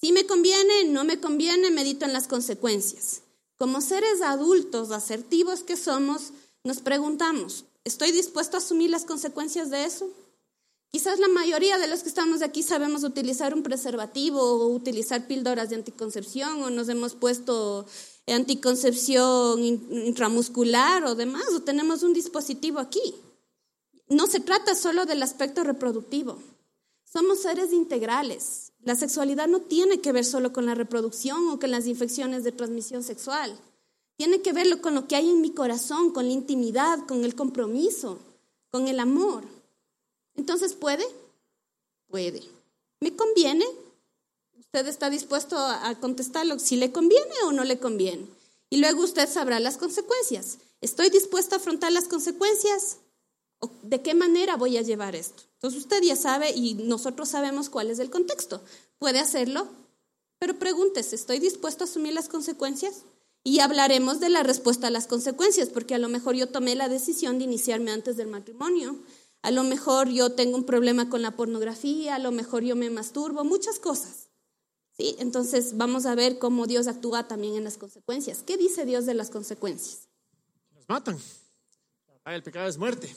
[0.00, 3.22] Si me conviene, no me conviene, medito en las consecuencias.
[3.56, 9.84] Como seres adultos asertivos que somos, nos preguntamos, ¿estoy dispuesto a asumir las consecuencias de
[9.84, 10.08] eso?
[10.90, 15.70] Quizás la mayoría de los que estamos aquí sabemos utilizar un preservativo o utilizar píldoras
[15.70, 17.84] de anticoncepción o nos hemos puesto
[18.28, 23.02] anticoncepción intramuscular o demás o tenemos un dispositivo aquí.
[24.08, 26.38] No se trata solo del aspecto reproductivo.
[27.14, 31.70] Somos seres integrales La sexualidad no tiene que ver solo con la reproducción o con
[31.70, 33.56] las infecciones de transmisión sexual.
[34.16, 37.36] Tiene que ver con lo que hay en mi corazón, con la intimidad, con el
[37.36, 38.18] compromiso,
[38.72, 39.44] con el amor.
[40.34, 41.04] Entonces, ¿puede?
[42.08, 42.42] Puede.
[42.98, 43.64] ¿Me conviene?
[44.58, 48.26] Usted está dispuesto a contestarlo si le conviene o no le conviene.
[48.70, 50.58] Y luego usted sabrá las consecuencias.
[50.80, 52.98] ¿Estoy dispuesto a afrontar las consecuencias?
[53.64, 55.42] ¿O ¿De qué manera voy a llevar esto?
[55.54, 58.62] Entonces usted ya sabe y nosotros sabemos cuál es el contexto.
[58.98, 59.66] Puede hacerlo,
[60.38, 63.04] pero pregúntese, ¿estoy dispuesto a asumir las consecuencias?
[63.42, 66.90] Y hablaremos de la respuesta a las consecuencias, porque a lo mejor yo tomé la
[66.90, 68.98] decisión de iniciarme antes del matrimonio.
[69.40, 72.90] A lo mejor yo tengo un problema con la pornografía, a lo mejor yo me
[72.90, 74.28] masturbo, muchas cosas.
[74.92, 75.16] ¿Sí?
[75.18, 78.42] Entonces vamos a ver cómo Dios actúa también en las consecuencias.
[78.42, 80.08] ¿Qué dice Dios de las consecuencias?
[80.74, 81.18] Nos matan.
[82.26, 83.14] El pecado es muerte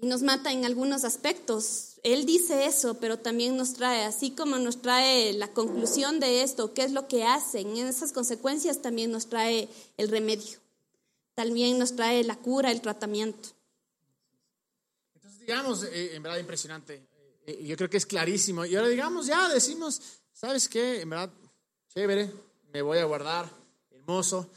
[0.00, 2.00] y nos mata en algunos aspectos.
[2.02, 6.74] Él dice eso, pero también nos trae, así como nos trae la conclusión de esto,
[6.74, 10.58] qué es lo que hacen, en esas consecuencias también nos trae el remedio,
[11.34, 13.48] también nos trae la cura, el tratamiento.
[15.14, 17.08] Entonces, digamos, eh, en verdad impresionante,
[17.46, 18.64] eh, yo creo que es clarísimo.
[18.64, 20.00] Y ahora digamos, ya decimos,
[20.32, 21.00] ¿sabes qué?
[21.00, 21.30] En verdad,
[21.88, 22.32] chévere,
[22.72, 23.50] me voy a guardar,
[23.90, 24.48] hermoso.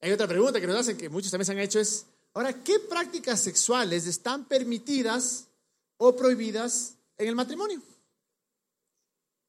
[0.00, 2.78] Hay otra pregunta que nos hacen, que muchos también se han hecho, es, Ahora, ¿qué
[2.78, 5.48] prácticas sexuales están permitidas
[5.98, 7.82] o prohibidas en el matrimonio?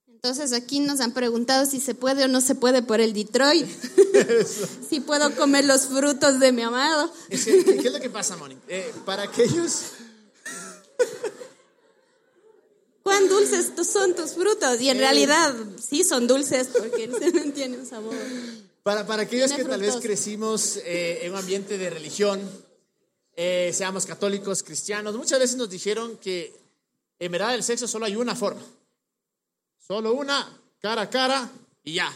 [0.07, 3.67] Entonces aquí nos han preguntado si se puede o no se puede por el Detroit.
[4.89, 7.11] si puedo comer los frutos de mi amado.
[7.29, 8.57] ¿Qué es lo que pasa, Moni?
[8.67, 9.83] Eh, para aquellos...
[13.03, 14.79] ¿Cuán dulces son tus frutos?
[14.79, 15.01] Y en eh.
[15.01, 18.15] realidad sí son dulces porque el semen tiene un sabor.
[18.81, 22.39] Para, para aquellos que tal vez crecimos eh, en un ambiente de religión,
[23.35, 26.55] eh, seamos católicos, cristianos, muchas veces nos dijeron que
[27.19, 28.61] en verdad el sexo solo hay una forma.
[29.79, 31.51] Solo una, cara a cara
[31.83, 32.13] y ya.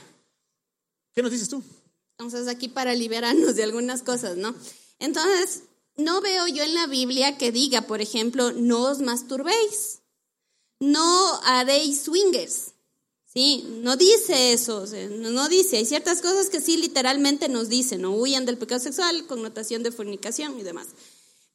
[1.13, 1.63] ¿Qué nos dices tú?
[2.11, 4.55] Entonces aquí para liberarnos de algunas cosas, ¿no?
[4.99, 5.63] Entonces,
[5.95, 10.01] no veo yo en la Biblia que diga, por ejemplo, no os masturbéis,
[10.79, 12.73] no haréis swingers,
[13.37, 13.63] ¿sí?
[13.83, 18.47] No dice eso, no, dice, hay ciertas cosas que sí literalmente nos dicen, no huyan
[18.47, 20.87] del pecado sexual, connotación de fornicación y demás.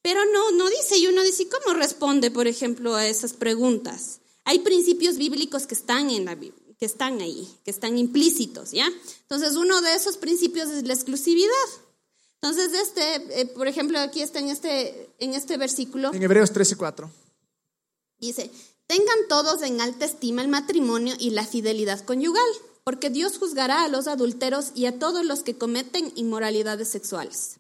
[0.00, 4.20] Pero no, no dice, y uno dice, ¿cómo responde, por ejemplo, a esas preguntas?
[4.44, 8.88] Hay principios bíblicos que están en la Biblia, que están ahí, que están implícitos, ¿ya?
[9.22, 11.50] Entonces, uno de esos principios es la exclusividad.
[12.40, 16.14] Entonces, este, eh, por ejemplo, aquí está en este, en este versículo.
[16.14, 17.10] En Hebreos 13, 4.
[18.20, 18.52] Dice,
[18.92, 22.44] tengan todos en alta estima el matrimonio y la fidelidad conyugal,
[22.84, 27.56] porque Dios juzgará a los adulteros y a todos los que cometen inmoralidades sexuales.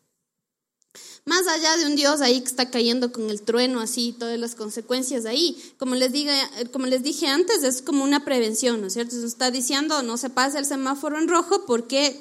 [1.24, 4.54] Más allá de un Dios ahí que está cayendo con el trueno, así, todas las
[4.54, 6.12] consecuencias ahí, como les,
[6.70, 9.18] como les dije antes, es como una prevención, ¿no es cierto?
[9.18, 12.20] Se está diciendo no se pase el semáforo en rojo porque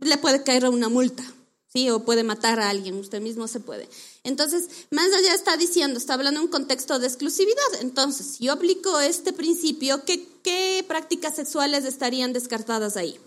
[0.00, 1.22] le puede caer una multa,
[1.66, 1.90] ¿sí?
[1.90, 3.90] O puede matar a alguien, usted mismo se puede.
[4.26, 7.80] Entonces, más allá está diciendo, está hablando en un contexto de exclusividad.
[7.80, 13.20] Entonces, si yo aplico este principio, ¿qué, prácticas sexuales estarían descartadas ahí?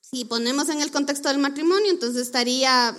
[0.00, 2.96] Si ponemos en el contexto del matrimonio, entonces estaría,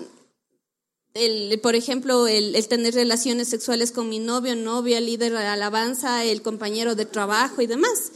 [1.15, 6.41] el, por ejemplo, el, tener relaciones sexuales con mi novio, novia, líder de alabanza, el
[6.41, 8.13] compañero de trabajo y demás.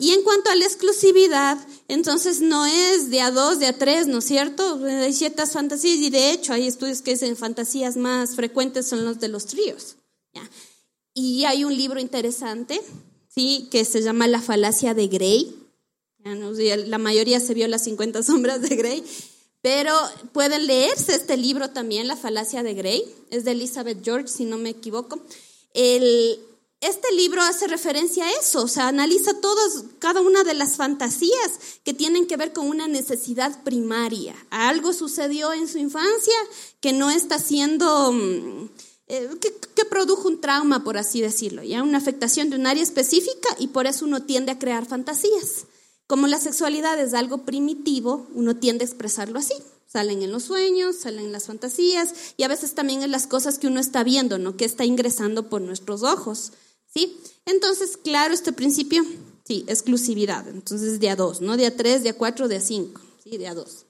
[0.00, 4.06] Y en cuanto a la exclusividad, entonces no es de a dos, de a tres,
[4.06, 4.80] ¿no es cierto?
[4.84, 9.20] Hay ciertas fantasías y de hecho hay estudios que dicen fantasías más frecuentes son los
[9.20, 9.96] de los tríos.
[11.14, 12.80] Y hay un libro interesante,
[13.28, 13.68] ¿sí?
[13.70, 15.60] Que se llama La falacia de Grey
[16.24, 19.04] la mayoría se vio las 50 sombras de Grey,
[19.62, 19.94] pero
[20.32, 24.58] pueden leerse este libro también, La falacia de Grey, es de Elizabeth George, si no
[24.58, 25.20] me equivoco.
[26.80, 31.58] Este libro hace referencia a eso, o sea, analiza todos, cada una de las fantasías
[31.84, 34.34] que tienen que ver con una necesidad primaria.
[34.48, 36.34] Algo sucedió en su infancia
[36.80, 38.70] que no está siendo, mm,
[39.08, 42.82] eh, que, que, produjo un trauma, por así decirlo, ya una afectación de un área
[42.82, 45.66] específica y por eso uno tiende a crear fantasías.
[46.06, 49.54] Como la sexualidad es algo primitivo, uno tiende a expresarlo así.
[49.86, 53.58] Salen en los sueños, salen en las fantasías y a veces también en las cosas
[53.58, 54.56] que uno está viendo, ¿no?
[54.56, 56.52] Que está ingresando por nuestros ojos,
[56.92, 57.18] ¿sí?
[57.46, 59.04] Entonces, claro, este principio,
[59.44, 60.46] sí, exclusividad.
[60.48, 63.38] Entonces, de a dos, no de a tres, de a cuatro, de a cinco, ¿sí?
[63.38, 63.86] De a dos.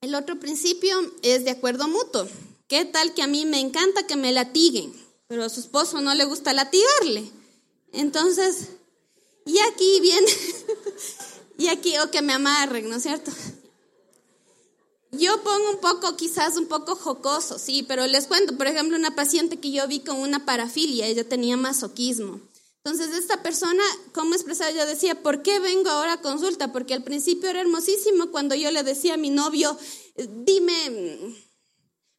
[0.00, 2.28] El otro principio es de acuerdo mutuo.
[2.68, 4.92] ¿Qué tal que a mí me encanta que me latiguen,
[5.26, 7.30] pero a su esposo no le gusta latigarle?
[7.92, 8.68] Entonces,
[9.46, 10.26] y aquí viene,
[11.58, 13.30] y aquí, o que me amarren, ¿no es cierto?
[15.18, 19.14] Yo pongo un poco, quizás un poco jocoso, sí, pero les cuento, por ejemplo, una
[19.14, 22.40] paciente que yo vi con una parafilia, ella tenía masoquismo.
[22.84, 24.70] Entonces, esta persona, ¿cómo expresaba?
[24.70, 26.70] Yo decía, ¿por qué vengo ahora a consulta?
[26.70, 29.76] Porque al principio era hermosísimo cuando yo le decía a mi novio,
[30.16, 31.34] dime,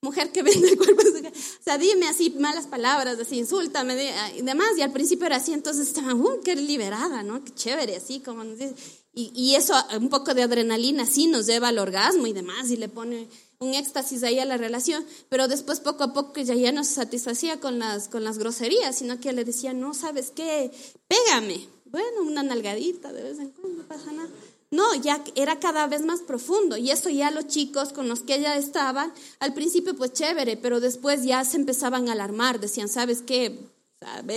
[0.02, 4.70] mujer que vende el cuerpo, o sea, dime así malas palabras, así, insúltame y demás.
[4.78, 7.44] Y al principio era así, entonces estaba, uh, qué liberada, ¿no?
[7.44, 8.76] Qué chévere, así como nos dice.
[9.18, 12.90] Y, eso, un poco de adrenalina, sí, nos lleva al orgasmo y demás, y le
[12.90, 16.84] pone un éxtasis ahí a la relación, pero después poco a poco ya, ya no
[16.84, 20.70] se satisfacía con las, con las groserías, sino que le decía, no, ¿sabes qué?
[21.08, 21.66] Pégame.
[21.86, 24.28] Bueno, una nalgadita de vez en cuando, no pasa nada.
[24.70, 28.36] No, ya era cada vez más profundo y eso ya los chicos con los que
[28.36, 33.22] ella estaba, al principio pues chévere, pero después ya se empezaban a alarmar, decían, ¿sabes
[33.22, 33.58] qué?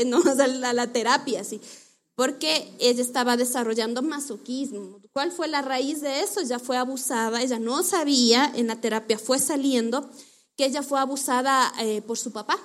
[0.07, 0.23] No,
[0.64, 1.61] a la terapia, así
[2.18, 5.00] porque ella estaba desarrollando masoquismo.
[5.12, 6.40] ¿Cuál fue la raíz de eso?
[6.40, 10.11] Ella fue abusada, ella no sabía, en la terapia fue saliendo
[10.57, 12.59] que ella fue abusada eh, por su papá.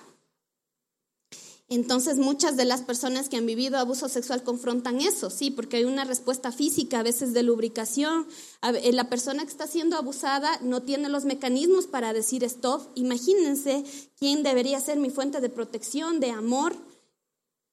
[1.67, 5.83] Entonces muchas de las personas que han vivido abuso sexual confrontan eso, sí, porque hay
[5.83, 8.25] una respuesta física, a veces de lubricación.
[8.63, 12.81] Eh, la persona que está siendo abusada no tiene los mecanismos para decir stop.
[12.95, 13.83] Imagínense
[14.17, 16.75] quién debería ser mi fuente de protección, de amor,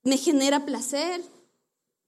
[0.02, 1.22] me genera placer,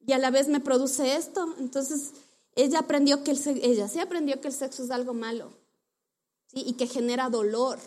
[0.07, 1.55] y a la vez me produce esto.
[1.59, 2.13] Entonces,
[2.55, 5.53] ella aprendió que el, ella sí aprendió que el sexo es algo malo
[6.53, 7.79] y que genera dolor.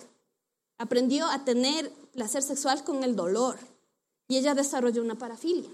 [0.78, 3.58] Aprendió a tener placer sexual con el dolor
[4.28, 5.69] y ella desarrolló una parafilia.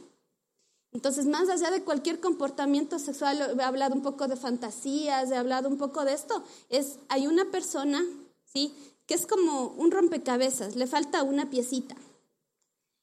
[0.93, 5.69] Entonces, más allá de cualquier comportamiento sexual, he hablado un poco de fantasías, he hablado
[5.69, 8.03] un poco de esto, es, hay una persona,
[8.43, 8.75] ¿sí?
[9.05, 11.95] Que es como un rompecabezas, le falta una piecita.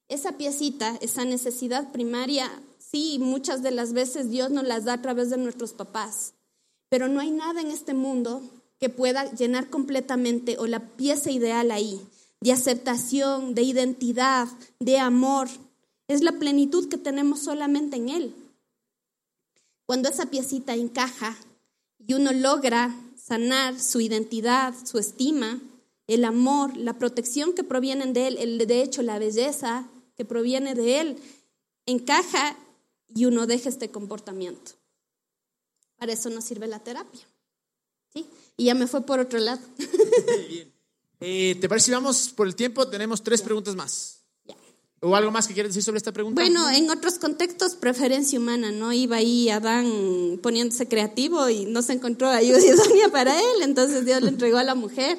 [0.08, 2.50] Esa piecita, esa necesidad primaria
[2.90, 6.32] Sí, muchas de las veces Dios nos las da a través de nuestros papás,
[6.88, 8.40] pero no hay nada en este mundo
[8.80, 12.00] que pueda llenar completamente o la pieza ideal ahí,
[12.40, 14.48] de aceptación, de identidad,
[14.80, 15.48] de amor.
[16.06, 18.34] Es la plenitud que tenemos solamente en Él.
[19.84, 21.36] Cuando esa piecita encaja
[21.98, 25.60] y uno logra sanar su identidad, su estima,
[26.06, 30.74] el amor, la protección que provienen de Él, el de hecho la belleza que proviene
[30.74, 31.18] de Él,
[31.84, 32.56] encaja
[33.14, 34.72] y uno deja este comportamiento.
[35.96, 37.26] Para eso nos sirve la terapia.
[38.12, 38.26] ¿sí?
[38.56, 39.60] Y ya me fue por otro lado.
[40.48, 40.72] Bien.
[41.20, 42.86] Eh, ¿Te parece si vamos por el tiempo?
[42.88, 44.18] Tenemos tres preguntas más.
[45.00, 46.40] ¿O algo más que quieres decir sobre esta pregunta?
[46.40, 48.92] Bueno, en otros contextos, preferencia humana, ¿no?
[48.92, 54.22] Iba ahí Adán poniéndose creativo y no se encontró ayuda idónea para él, entonces Dios
[54.22, 55.18] le entregó a la mujer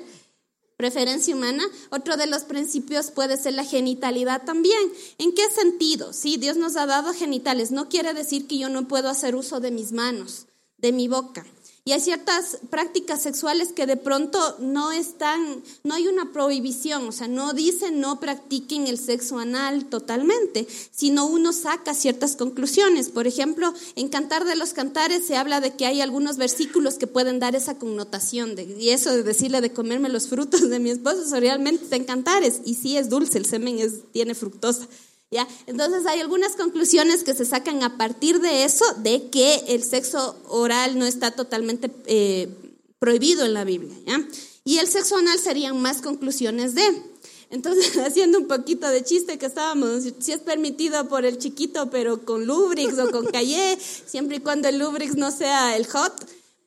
[0.79, 1.65] preferencia humana.
[1.89, 4.79] Otro de los principios puede ser la genitalidad también.
[5.17, 6.13] ¿En qué sentido?
[6.13, 7.71] Sí, Dios nos ha dado genitales.
[7.71, 11.45] No quiere decir que yo no puedo hacer uso de mis manos, de mi boca.
[11.89, 17.11] Y hay ciertas prácticas sexuales que de pronto no están, no hay una prohibición, o
[17.11, 23.09] sea, no dicen no practiquen el sexo anal totalmente, sino uno saca ciertas conclusiones.
[23.09, 27.07] Por ejemplo, en Cantar de los Cantares se habla de que hay algunos versículos que
[27.07, 30.91] pueden dar esa connotación, de, y eso de decirle de comerme los frutos de mi
[30.91, 33.79] esposo, realmente está Cantares, y sí es dulce, el semen
[34.11, 34.87] tiene fructosa.
[35.31, 35.47] ¿Ya?
[35.67, 40.35] Entonces hay algunas conclusiones que se sacan a partir de eso, de que el sexo
[40.47, 42.49] oral no está totalmente eh,
[42.97, 43.95] prohibido en la Biblia.
[44.07, 44.27] ¿ya?
[44.63, 47.03] Y el sexo anal serían más conclusiones de.
[47.51, 52.25] Entonces, haciendo un poquito de chiste que estábamos, si es permitido por el chiquito, pero
[52.25, 56.13] con Lubrix o con Calle, siempre y cuando el Lubrix no sea el hot,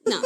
[0.05, 0.21] no.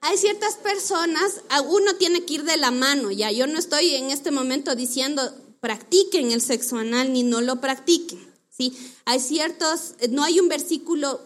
[0.00, 3.30] Hay ciertas personas, uno tiene que ir de la mano, ya.
[3.32, 8.20] Yo no estoy en este momento diciendo practiquen el sexo anal ni no lo practiquen.
[8.50, 8.72] ¿sí?
[9.04, 11.20] Hay ciertos, no hay un versículo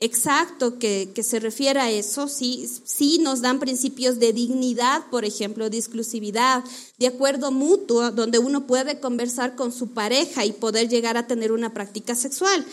[0.00, 5.24] exacto que, que, se refiere a eso, sí, sí nos dan principios de dignidad, por
[5.24, 6.62] ejemplo, de exclusividad,
[6.98, 11.50] de acuerdo mutuo, donde uno puede conversar con su pareja y poder llegar a tener
[11.50, 12.64] una práctica sexual.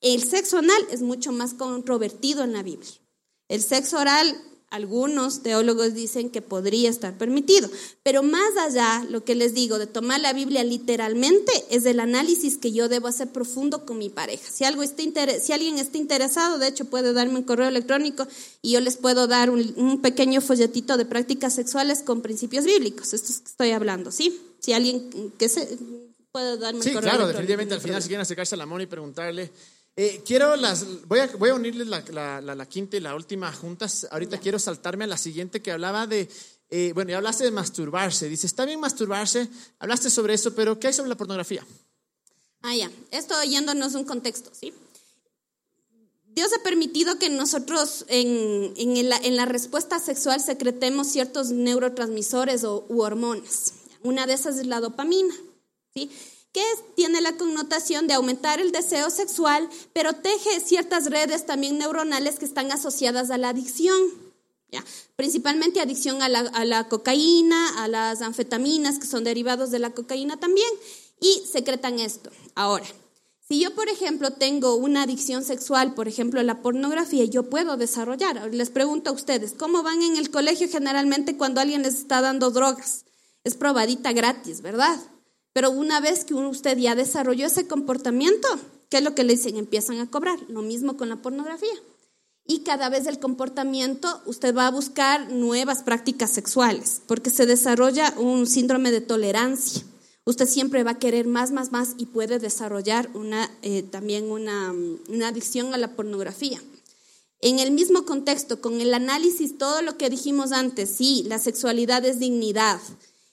[0.00, 2.92] El sexo anal es mucho más controvertido en la Biblia.
[3.48, 4.38] El sexo oral
[4.70, 7.70] algunos teólogos dicen que podría estar permitido,
[8.02, 12.58] pero más allá, lo que les digo, de tomar la Biblia literalmente, es el análisis
[12.58, 14.50] que yo debo hacer profundo con mi pareja.
[14.50, 15.02] Si, algo está
[15.40, 18.26] si alguien está interesado, de hecho puede darme un correo electrónico
[18.60, 23.14] y yo les puedo dar un, pequeño folletito de prácticas sexuales con principios bíblicos.
[23.14, 24.38] Esto es que estoy hablando, ¿sí?
[24.60, 25.78] Si alguien que se
[26.30, 28.86] puede darme un correo claro, definitivamente al final si quieren acercarse a la mona y
[28.86, 29.50] preguntarle
[30.00, 34.06] eh, quiero las, voy a, voy a unirles la, la, quinta y la última juntas.
[34.12, 36.28] Ahorita quiero saltarme a la siguiente que hablaba de,
[36.70, 38.28] eh, bueno, ya hablaste de masturbarse.
[38.28, 39.48] Dice, está bien masturbarse,
[39.80, 41.66] hablaste sobre eso, pero ¿qué hay sobre la pornografía?
[42.62, 44.72] Ah, ya, esto yéndonos un contexto, ¿sí?
[46.28, 52.62] Dios ha permitido que nosotros en, en, la, en la, respuesta sexual secretemos ciertos neurotransmisores
[52.62, 53.72] o, u hormonas.
[54.04, 55.34] Una de esas es la dopamina,
[55.92, 56.08] ¿sí?
[56.58, 62.38] Que tiene la connotación de aumentar el deseo sexual, pero teje ciertas redes también neuronales
[62.38, 63.98] que están asociadas a la adicción.
[64.70, 64.84] ¿ya?
[65.16, 69.90] Principalmente adicción a la, a la cocaína, a las anfetaminas, que son derivados de la
[69.90, 70.68] cocaína también,
[71.20, 72.30] y secretan esto.
[72.54, 72.86] Ahora,
[73.48, 78.52] si yo, por ejemplo, tengo una adicción sexual, por ejemplo, la pornografía, yo puedo desarrollar.
[78.52, 82.50] Les pregunto a ustedes, ¿cómo van en el colegio generalmente cuando alguien les está dando
[82.50, 83.06] drogas?
[83.44, 84.98] Es probadita gratis, ¿verdad?
[85.52, 88.48] Pero una vez que usted ya desarrolló ese comportamiento,
[88.88, 89.56] ¿qué es lo que le dicen?
[89.56, 90.38] Empiezan a cobrar.
[90.48, 91.74] Lo mismo con la pornografía.
[92.46, 98.14] Y cada vez el comportamiento, usted va a buscar nuevas prácticas sexuales, porque se desarrolla
[98.16, 99.84] un síndrome de tolerancia
[100.28, 104.74] usted siempre va a querer más, más, más y puede desarrollar una, eh, también una,
[105.08, 106.60] una adicción a la pornografía.
[107.40, 112.04] En el mismo contexto, con el análisis, todo lo que dijimos antes, sí, la sexualidad
[112.04, 112.78] es dignidad,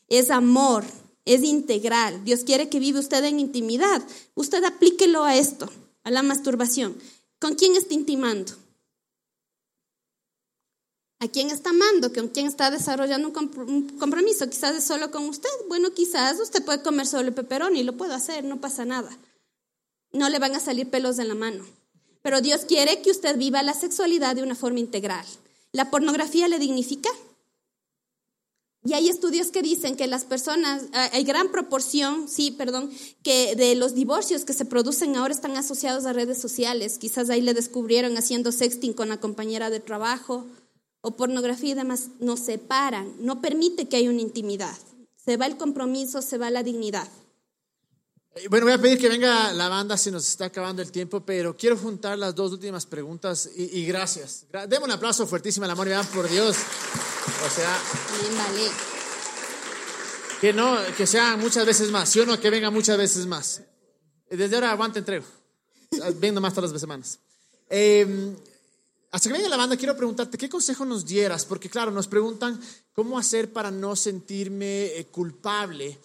[0.08, 0.86] es amor,
[1.26, 2.24] es integral.
[2.24, 4.02] Dios quiere que vive usted en intimidad.
[4.36, 5.70] Usted aplíquelo a esto,
[6.04, 6.96] a la masturbación.
[7.40, 8.54] ¿Con quién está intimando?
[11.20, 12.14] ¿A quién está amando?
[12.14, 14.50] ¿Con quién está desarrollando un compromiso?
[14.50, 15.50] Quizás es solo con usted.
[15.68, 19.18] Bueno, quizás usted puede comer solo el y lo puedo hacer, no pasa nada.
[20.12, 21.66] No le van a salir pelos en la mano.
[22.22, 25.26] Pero Dios quiere que usted viva la sexualidad de una forma integral.
[25.72, 27.10] ¿La pornografía le dignifica?
[28.86, 32.92] Y hay estudios que dicen que las personas, hay gran proporción, sí, perdón,
[33.24, 37.00] que de los divorcios que se producen ahora están asociados a redes sociales.
[37.00, 40.46] Quizás ahí le descubrieron haciendo sexting con la compañera de trabajo
[41.02, 44.76] o pornografía y demás nos separan, no permite que haya una intimidad.
[45.24, 47.08] Se va el compromiso, se va la dignidad.
[48.36, 51.22] Eh, bueno, voy a pedir que venga la banda, se nos está acabando el tiempo,
[51.22, 54.46] pero quiero juntar las dos últimas preguntas y, gracias.
[54.68, 56.56] Demos un aplauso fuertísimo al amor, vean por Dios.
[57.46, 57.80] O sea,
[58.38, 58.72] vale.
[60.42, 62.40] que no, que sean muchas veces más, ¿sí o no?
[62.40, 63.62] Que venga muchas veces más.
[64.30, 65.26] Desde ahora aguante entrego.
[66.16, 67.20] Vengo más todas las semanas.
[67.70, 68.36] Eh,
[69.12, 71.46] hasta que venga la banda, quiero preguntarte, ¿qué consejo nos dieras?
[71.46, 72.60] Porque claro, nos preguntan
[72.94, 75.98] cómo hacer para no sentirme eh, culpable.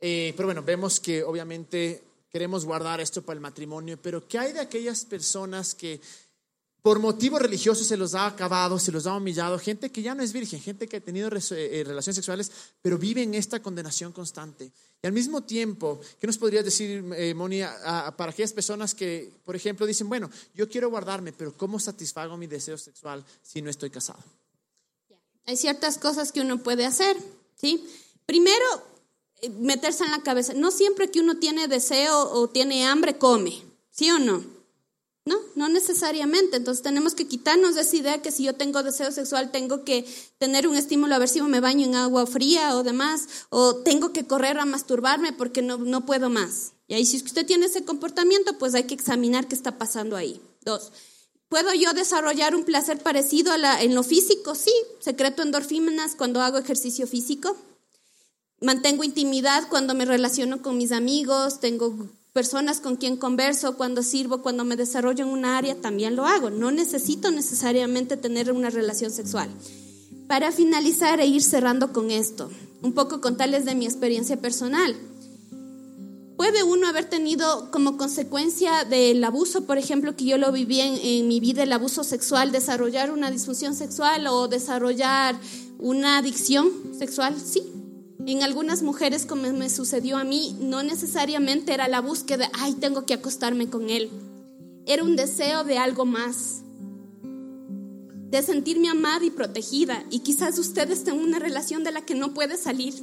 [0.00, 4.52] Eh, pero bueno, vemos que obviamente queremos guardar esto para el matrimonio, pero ¿qué hay
[4.52, 6.00] de aquellas personas que
[6.84, 10.22] por motivos religiosos se los ha acabado, se los ha humillado, gente que ya no
[10.22, 14.70] es virgen, gente que ha tenido eh, relaciones sexuales, pero vive en esta condenación constante.
[15.02, 19.56] Y al mismo tiempo, ¿qué nos podrías decir, eh, Moni, para aquellas personas que, por
[19.56, 23.88] ejemplo, dicen, bueno, yo quiero guardarme, pero ¿cómo satisfago mi deseo sexual si no estoy
[23.88, 24.22] casado?
[25.46, 27.16] Hay ciertas cosas que uno puede hacer,
[27.56, 27.82] ¿sí?
[28.26, 28.66] Primero,
[29.40, 33.62] eh, meterse en la cabeza, no siempre que uno tiene deseo o tiene hambre, come,
[33.90, 34.53] ¿sí o no?
[35.26, 36.56] No, no necesariamente.
[36.56, 40.04] Entonces tenemos que quitarnos de esa idea que si yo tengo deseo sexual tengo que
[40.38, 44.12] tener un estímulo a ver si me baño en agua fría o demás, o tengo
[44.12, 46.72] que correr a masturbarme porque no, no puedo más.
[46.86, 50.42] Y ahí si usted tiene ese comportamiento, pues hay que examinar qué está pasando ahí.
[50.60, 50.92] Dos,
[51.48, 54.54] ¿puedo yo desarrollar un placer parecido a la, en lo físico?
[54.54, 57.56] Sí, secreto endorfinas cuando hago ejercicio físico.
[58.60, 64.42] Mantengo intimidad cuando me relaciono con mis amigos, tengo personas con quien converso, cuando sirvo,
[64.42, 66.50] cuando me desarrollo en una área, también lo hago.
[66.50, 69.48] No necesito necesariamente tener una relación sexual.
[70.26, 72.50] Para finalizar e ir cerrando con esto,
[72.82, 74.96] un poco contarles de mi experiencia personal.
[76.36, 80.96] Puede uno haber tenido como consecuencia del abuso, por ejemplo, que yo lo viví en,
[81.00, 85.36] en mi vida, el abuso sexual, desarrollar una disfunción sexual o desarrollar
[85.78, 86.68] una adicción
[86.98, 87.62] sexual, sí,
[88.26, 93.04] en algunas mujeres, como me sucedió a mí, no necesariamente era la búsqueda, ay, tengo
[93.04, 94.10] que acostarme con él.
[94.86, 96.62] Era un deseo de algo más,
[98.30, 100.04] de sentirme amada y protegida.
[100.10, 102.94] Y quizás ustedes tengan una relación de la que no puede salir.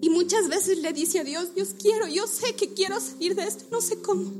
[0.00, 3.44] Y muchas veces le dice a Dios, Dios quiero, yo sé que quiero salir de
[3.44, 4.32] esto, no sé cómo.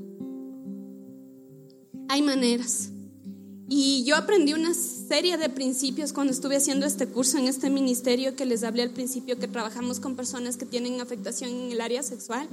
[2.09, 2.92] Hay maneras.
[3.75, 8.37] Y yo aprendí una serie de principios cuando estuve haciendo este curso en este ministerio
[8.37, 12.03] que les hablé al principio que trabajamos con personas que tienen afectación en el área
[12.03, 12.47] sexual.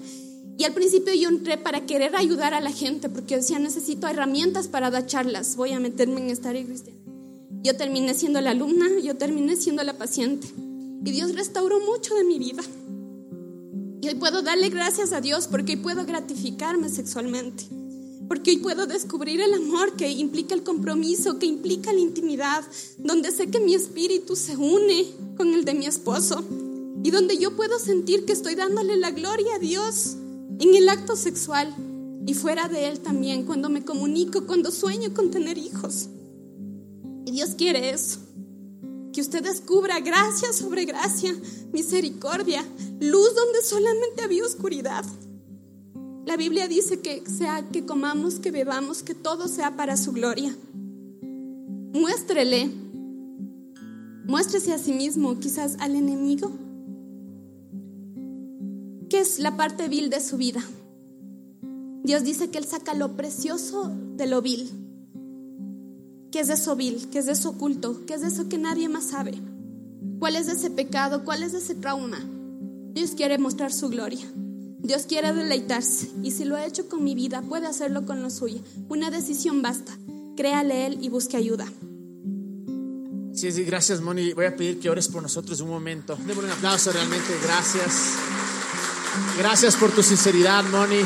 [0.58, 4.70] Y al principio yo entré para querer ayudar a la gente porque decía, necesito herramientas
[4.70, 7.02] para dar charlas, voy a meterme en esta área cristiana.
[7.64, 10.48] Yo terminé siendo la alumna, yo terminé siendo la paciente.
[11.04, 12.64] Y Dios restauró mucho de mi vida.
[14.02, 17.66] Y hoy puedo darle gracias a Dios porque hoy puedo gratificarme sexualmente
[18.30, 22.64] porque puedo descubrir el amor que implica el compromiso, que implica la intimidad,
[23.00, 26.44] donde sé que mi espíritu se une con el de mi esposo
[27.04, 30.16] y donde yo puedo sentir que estoy dándole la gloria a Dios
[30.60, 31.76] en el acto sexual.
[32.28, 36.10] y fuera de Él también, cuando me comunico, cuando sueño con tener hijos.
[37.26, 38.20] Y Dios quiere eso.
[39.12, 41.36] Que usted descubra gracia sobre gracia,
[41.74, 42.64] misericordia,
[43.00, 45.04] luz donde solamente había oscuridad.
[46.30, 50.56] La Biblia dice que sea que comamos, que bebamos, que todo sea para su gloria.
[51.92, 52.70] Muéstrele,
[54.28, 56.52] muéstrese a sí mismo, quizás al enemigo.
[59.10, 60.64] ¿Qué es la parte vil de su vida?
[62.04, 64.70] Dios dice que Él saca lo precioso de lo vil.
[66.32, 67.10] ¿Qué es eso vil?
[67.10, 68.06] ¿Qué es eso oculto?
[68.06, 69.34] ¿Qué es eso que nadie más sabe?
[70.20, 71.26] ¿Cuál es ese pecado?
[71.26, 72.20] ¿Cuál es ese trauma?
[72.94, 74.28] Dios quiere mostrar su gloria.
[74.82, 76.10] Dios quiere deleitarse.
[76.24, 78.60] Y si lo ha hecho con mi vida, puede hacerlo con lo suyo.
[78.88, 79.98] Una decisión basta.
[80.36, 81.68] Créale Él y busque ayuda.
[83.34, 84.34] Sí, sí, gracias, Moni.
[84.34, 86.18] Voy a pedir que ores por nosotros un momento.
[86.26, 87.28] Démosle un aplauso realmente.
[87.44, 88.16] Gracias.
[89.38, 91.02] Gracias por tu sinceridad, Moni.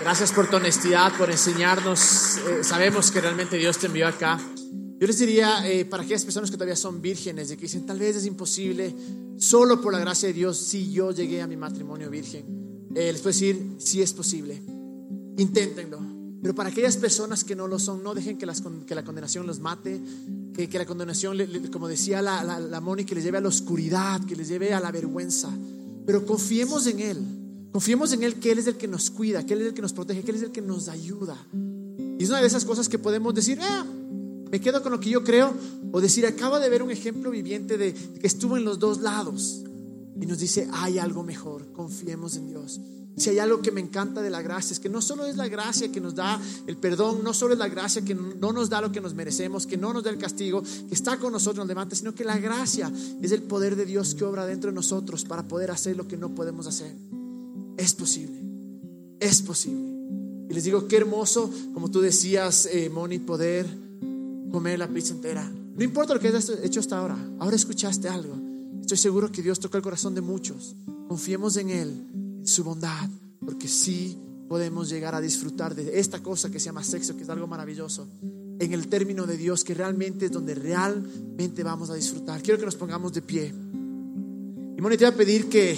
[0.00, 2.36] Gracias por tu honestidad, por enseñarnos.
[2.36, 4.38] Eh, sabemos que realmente Dios te envió acá.
[5.04, 7.98] Yo les diría, eh, para aquellas personas que todavía son vírgenes, de que dicen, tal
[7.98, 8.96] vez es imposible,
[9.36, 13.20] solo por la gracia de Dios, si yo llegué a mi matrimonio virgen, eh, les
[13.20, 14.62] puedo decir, sí es posible.
[15.36, 16.00] Inténtenlo.
[16.40, 19.46] Pero para aquellas personas que no lo son, no dejen que, las, que la condenación
[19.46, 20.00] los mate,
[20.54, 21.36] que, la condenación,
[21.70, 24.72] como decía la, la, la Moni, que les lleve a la oscuridad, que les lleve
[24.72, 25.50] a la vergüenza.
[26.06, 27.18] Pero confiemos en Él.
[27.72, 29.82] Confiemos en Él que Él es el que nos cuida, que Él es el que
[29.82, 31.36] nos protege, que Él es el que nos ayuda.
[32.18, 33.84] Y es una de esas cosas que podemos decir, ah,
[34.54, 35.52] me quedo con lo que yo creo,
[35.90, 39.64] o decir, acabo de ver un ejemplo viviente de que estuvo en los dos lados.
[40.20, 42.80] Y nos dice, hay algo mejor, confiemos en Dios.
[43.16, 45.48] Si hay algo que me encanta de la gracia, es que no solo es la
[45.48, 48.80] gracia que nos da el perdón, no solo es la gracia que no nos da
[48.80, 51.66] lo que nos merecemos, que no nos da el castigo, que está con nosotros, nos
[51.66, 55.24] levanta, sino que la gracia es el poder de Dios que obra dentro de nosotros
[55.24, 56.94] para poder hacer lo que no podemos hacer.
[57.76, 58.40] Es posible,
[59.18, 59.94] es posible.
[60.48, 63.83] Y les digo, qué hermoso, como tú decías, eh, Moni, poder
[64.54, 65.42] comer la pizza entera.
[65.42, 68.36] No importa lo que hayas hecho hasta ahora, ahora escuchaste algo.
[68.80, 70.76] Estoy seguro que Dios toca el corazón de muchos.
[71.08, 73.10] Confiemos en Él, en su bondad,
[73.44, 74.16] porque sí
[74.48, 78.06] podemos llegar a disfrutar de esta cosa que se llama sexo, que es algo maravilloso,
[78.60, 82.40] en el término de Dios, que realmente es donde realmente vamos a disfrutar.
[82.40, 83.46] Quiero que nos pongamos de pie.
[83.48, 85.76] Y Moni, te voy a pedir que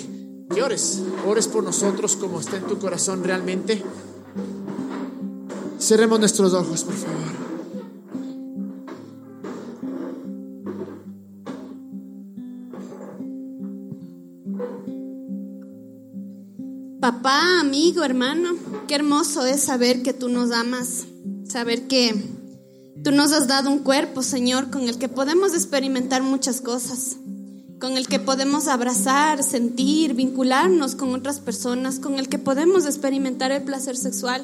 [0.54, 3.82] que ores, ores por nosotros como está en tu corazón realmente.
[5.80, 7.35] Cerremos nuestros ojos, por favor.
[17.28, 18.50] Amigo, hermano,
[18.86, 21.06] qué hermoso es saber que tú nos amas,
[21.48, 22.14] saber que
[23.02, 27.16] tú nos has dado un cuerpo, Señor, con el que podemos experimentar muchas cosas
[27.78, 33.52] con el que podemos abrazar, sentir, vincularnos con otras personas, con el que podemos experimentar
[33.52, 34.42] el placer sexual.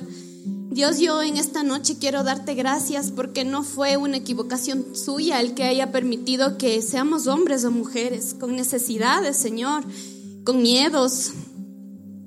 [0.70, 5.54] Dios, yo en esta noche quiero darte gracias porque no fue una equivocación suya el
[5.54, 9.82] que haya permitido que seamos hombres o mujeres con necesidades, Señor,
[10.44, 11.32] con miedos,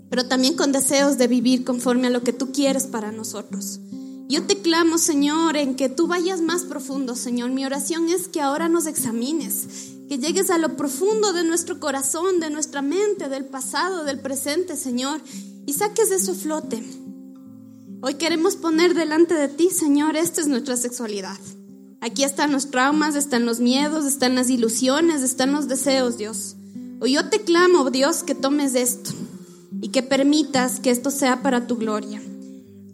[0.10, 3.80] pero también con deseos de vivir conforme a lo que tú quieres para nosotros.
[4.28, 7.52] Yo te clamo, Señor, en que tú vayas más profundo, Señor.
[7.52, 9.68] Mi oración es que ahora nos examines,
[10.10, 14.78] que llegues a lo profundo de nuestro corazón, de nuestra mente, del pasado, del presente,
[14.78, 15.22] Señor,
[15.68, 16.84] y saques de eso flote.
[18.02, 21.38] Hoy queremos poner delante de ti, Señor, esta es nuestra sexualidad.
[22.02, 26.56] Aquí están los traumas, están los miedos, están las ilusiones, están los deseos, Dios.
[27.00, 29.12] Hoy yo te clamo, Dios, que tomes esto
[29.82, 32.22] y que permitas que esto sea para tu gloria.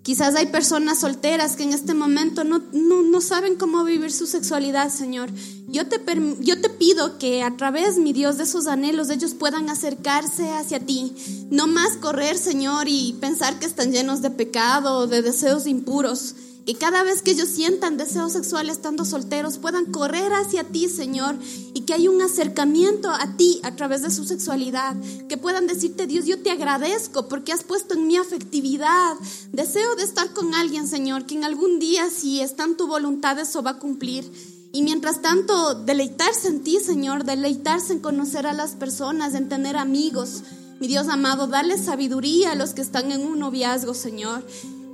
[0.04, 4.90] Quizás hay personas solteras que en este momento no, no, saben cómo vivir su sexualidad,
[4.90, 5.30] Señor.
[5.68, 6.00] Yo te,
[6.40, 10.80] yo te pido que a través, mi Dios, de esos anhelos ellos puedan acercarse hacia
[10.80, 11.14] ti.
[11.52, 16.34] No más correr, Señor, y pensar que están llenos de pecado o de deseos impuros
[16.66, 21.36] que cada vez que ellos sientan deseo sexual estando solteros puedan correr hacia ti, Señor,
[21.74, 24.95] y que hay un acercamiento a ti a través de su sexualidad,
[25.28, 29.16] que puedan decirte, Dios, yo te agradezco porque has puesto en mi afectividad,
[29.51, 33.39] deseo de estar con alguien, Señor, que en algún día, si está en tu voluntad,
[33.39, 34.32] eso va a cumplir.
[34.74, 39.76] Y mientras tanto, deleitarse en ti, Señor, deleitarse en conocer a las personas, en tener
[39.76, 40.43] amigos.
[40.80, 44.43] Mi Dios amado, dale sabiduría a los que están en un noviazgo, Señor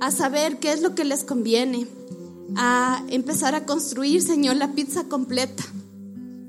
[0.00, 1.86] a saber qué es lo que les conviene,
[2.56, 5.64] a empezar a construir, Señor, la pizza completa.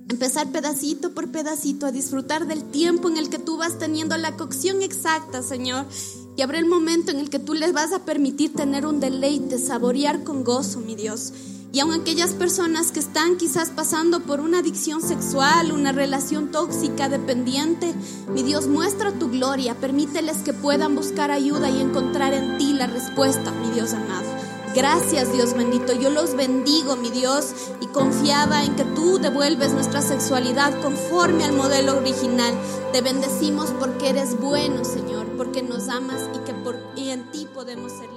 [0.07, 4.35] Empezar pedacito por pedacito a disfrutar del tiempo en el que tú vas teniendo la
[4.37, 5.85] cocción exacta, Señor.
[6.35, 9.59] Y habrá el momento en el que tú les vas a permitir tener un deleite,
[9.59, 11.33] saborear con gozo, mi Dios.
[11.71, 17.09] Y aun aquellas personas que están quizás pasando por una adicción sexual, una relación tóxica,
[17.09, 17.93] dependiente,
[18.27, 22.87] mi Dios, muestra tu gloria, permíteles que puedan buscar ayuda y encontrar en ti la
[22.87, 24.27] respuesta, mi Dios amado.
[24.75, 30.01] Gracias Dios bendito, yo los bendigo mi Dios y confiaba en que tú devuelves nuestra
[30.01, 32.53] sexualidad conforme al modelo original.
[32.93, 37.47] Te bendecimos porque eres bueno Señor, porque nos amas y que por, y en ti
[37.53, 38.08] podemos ser.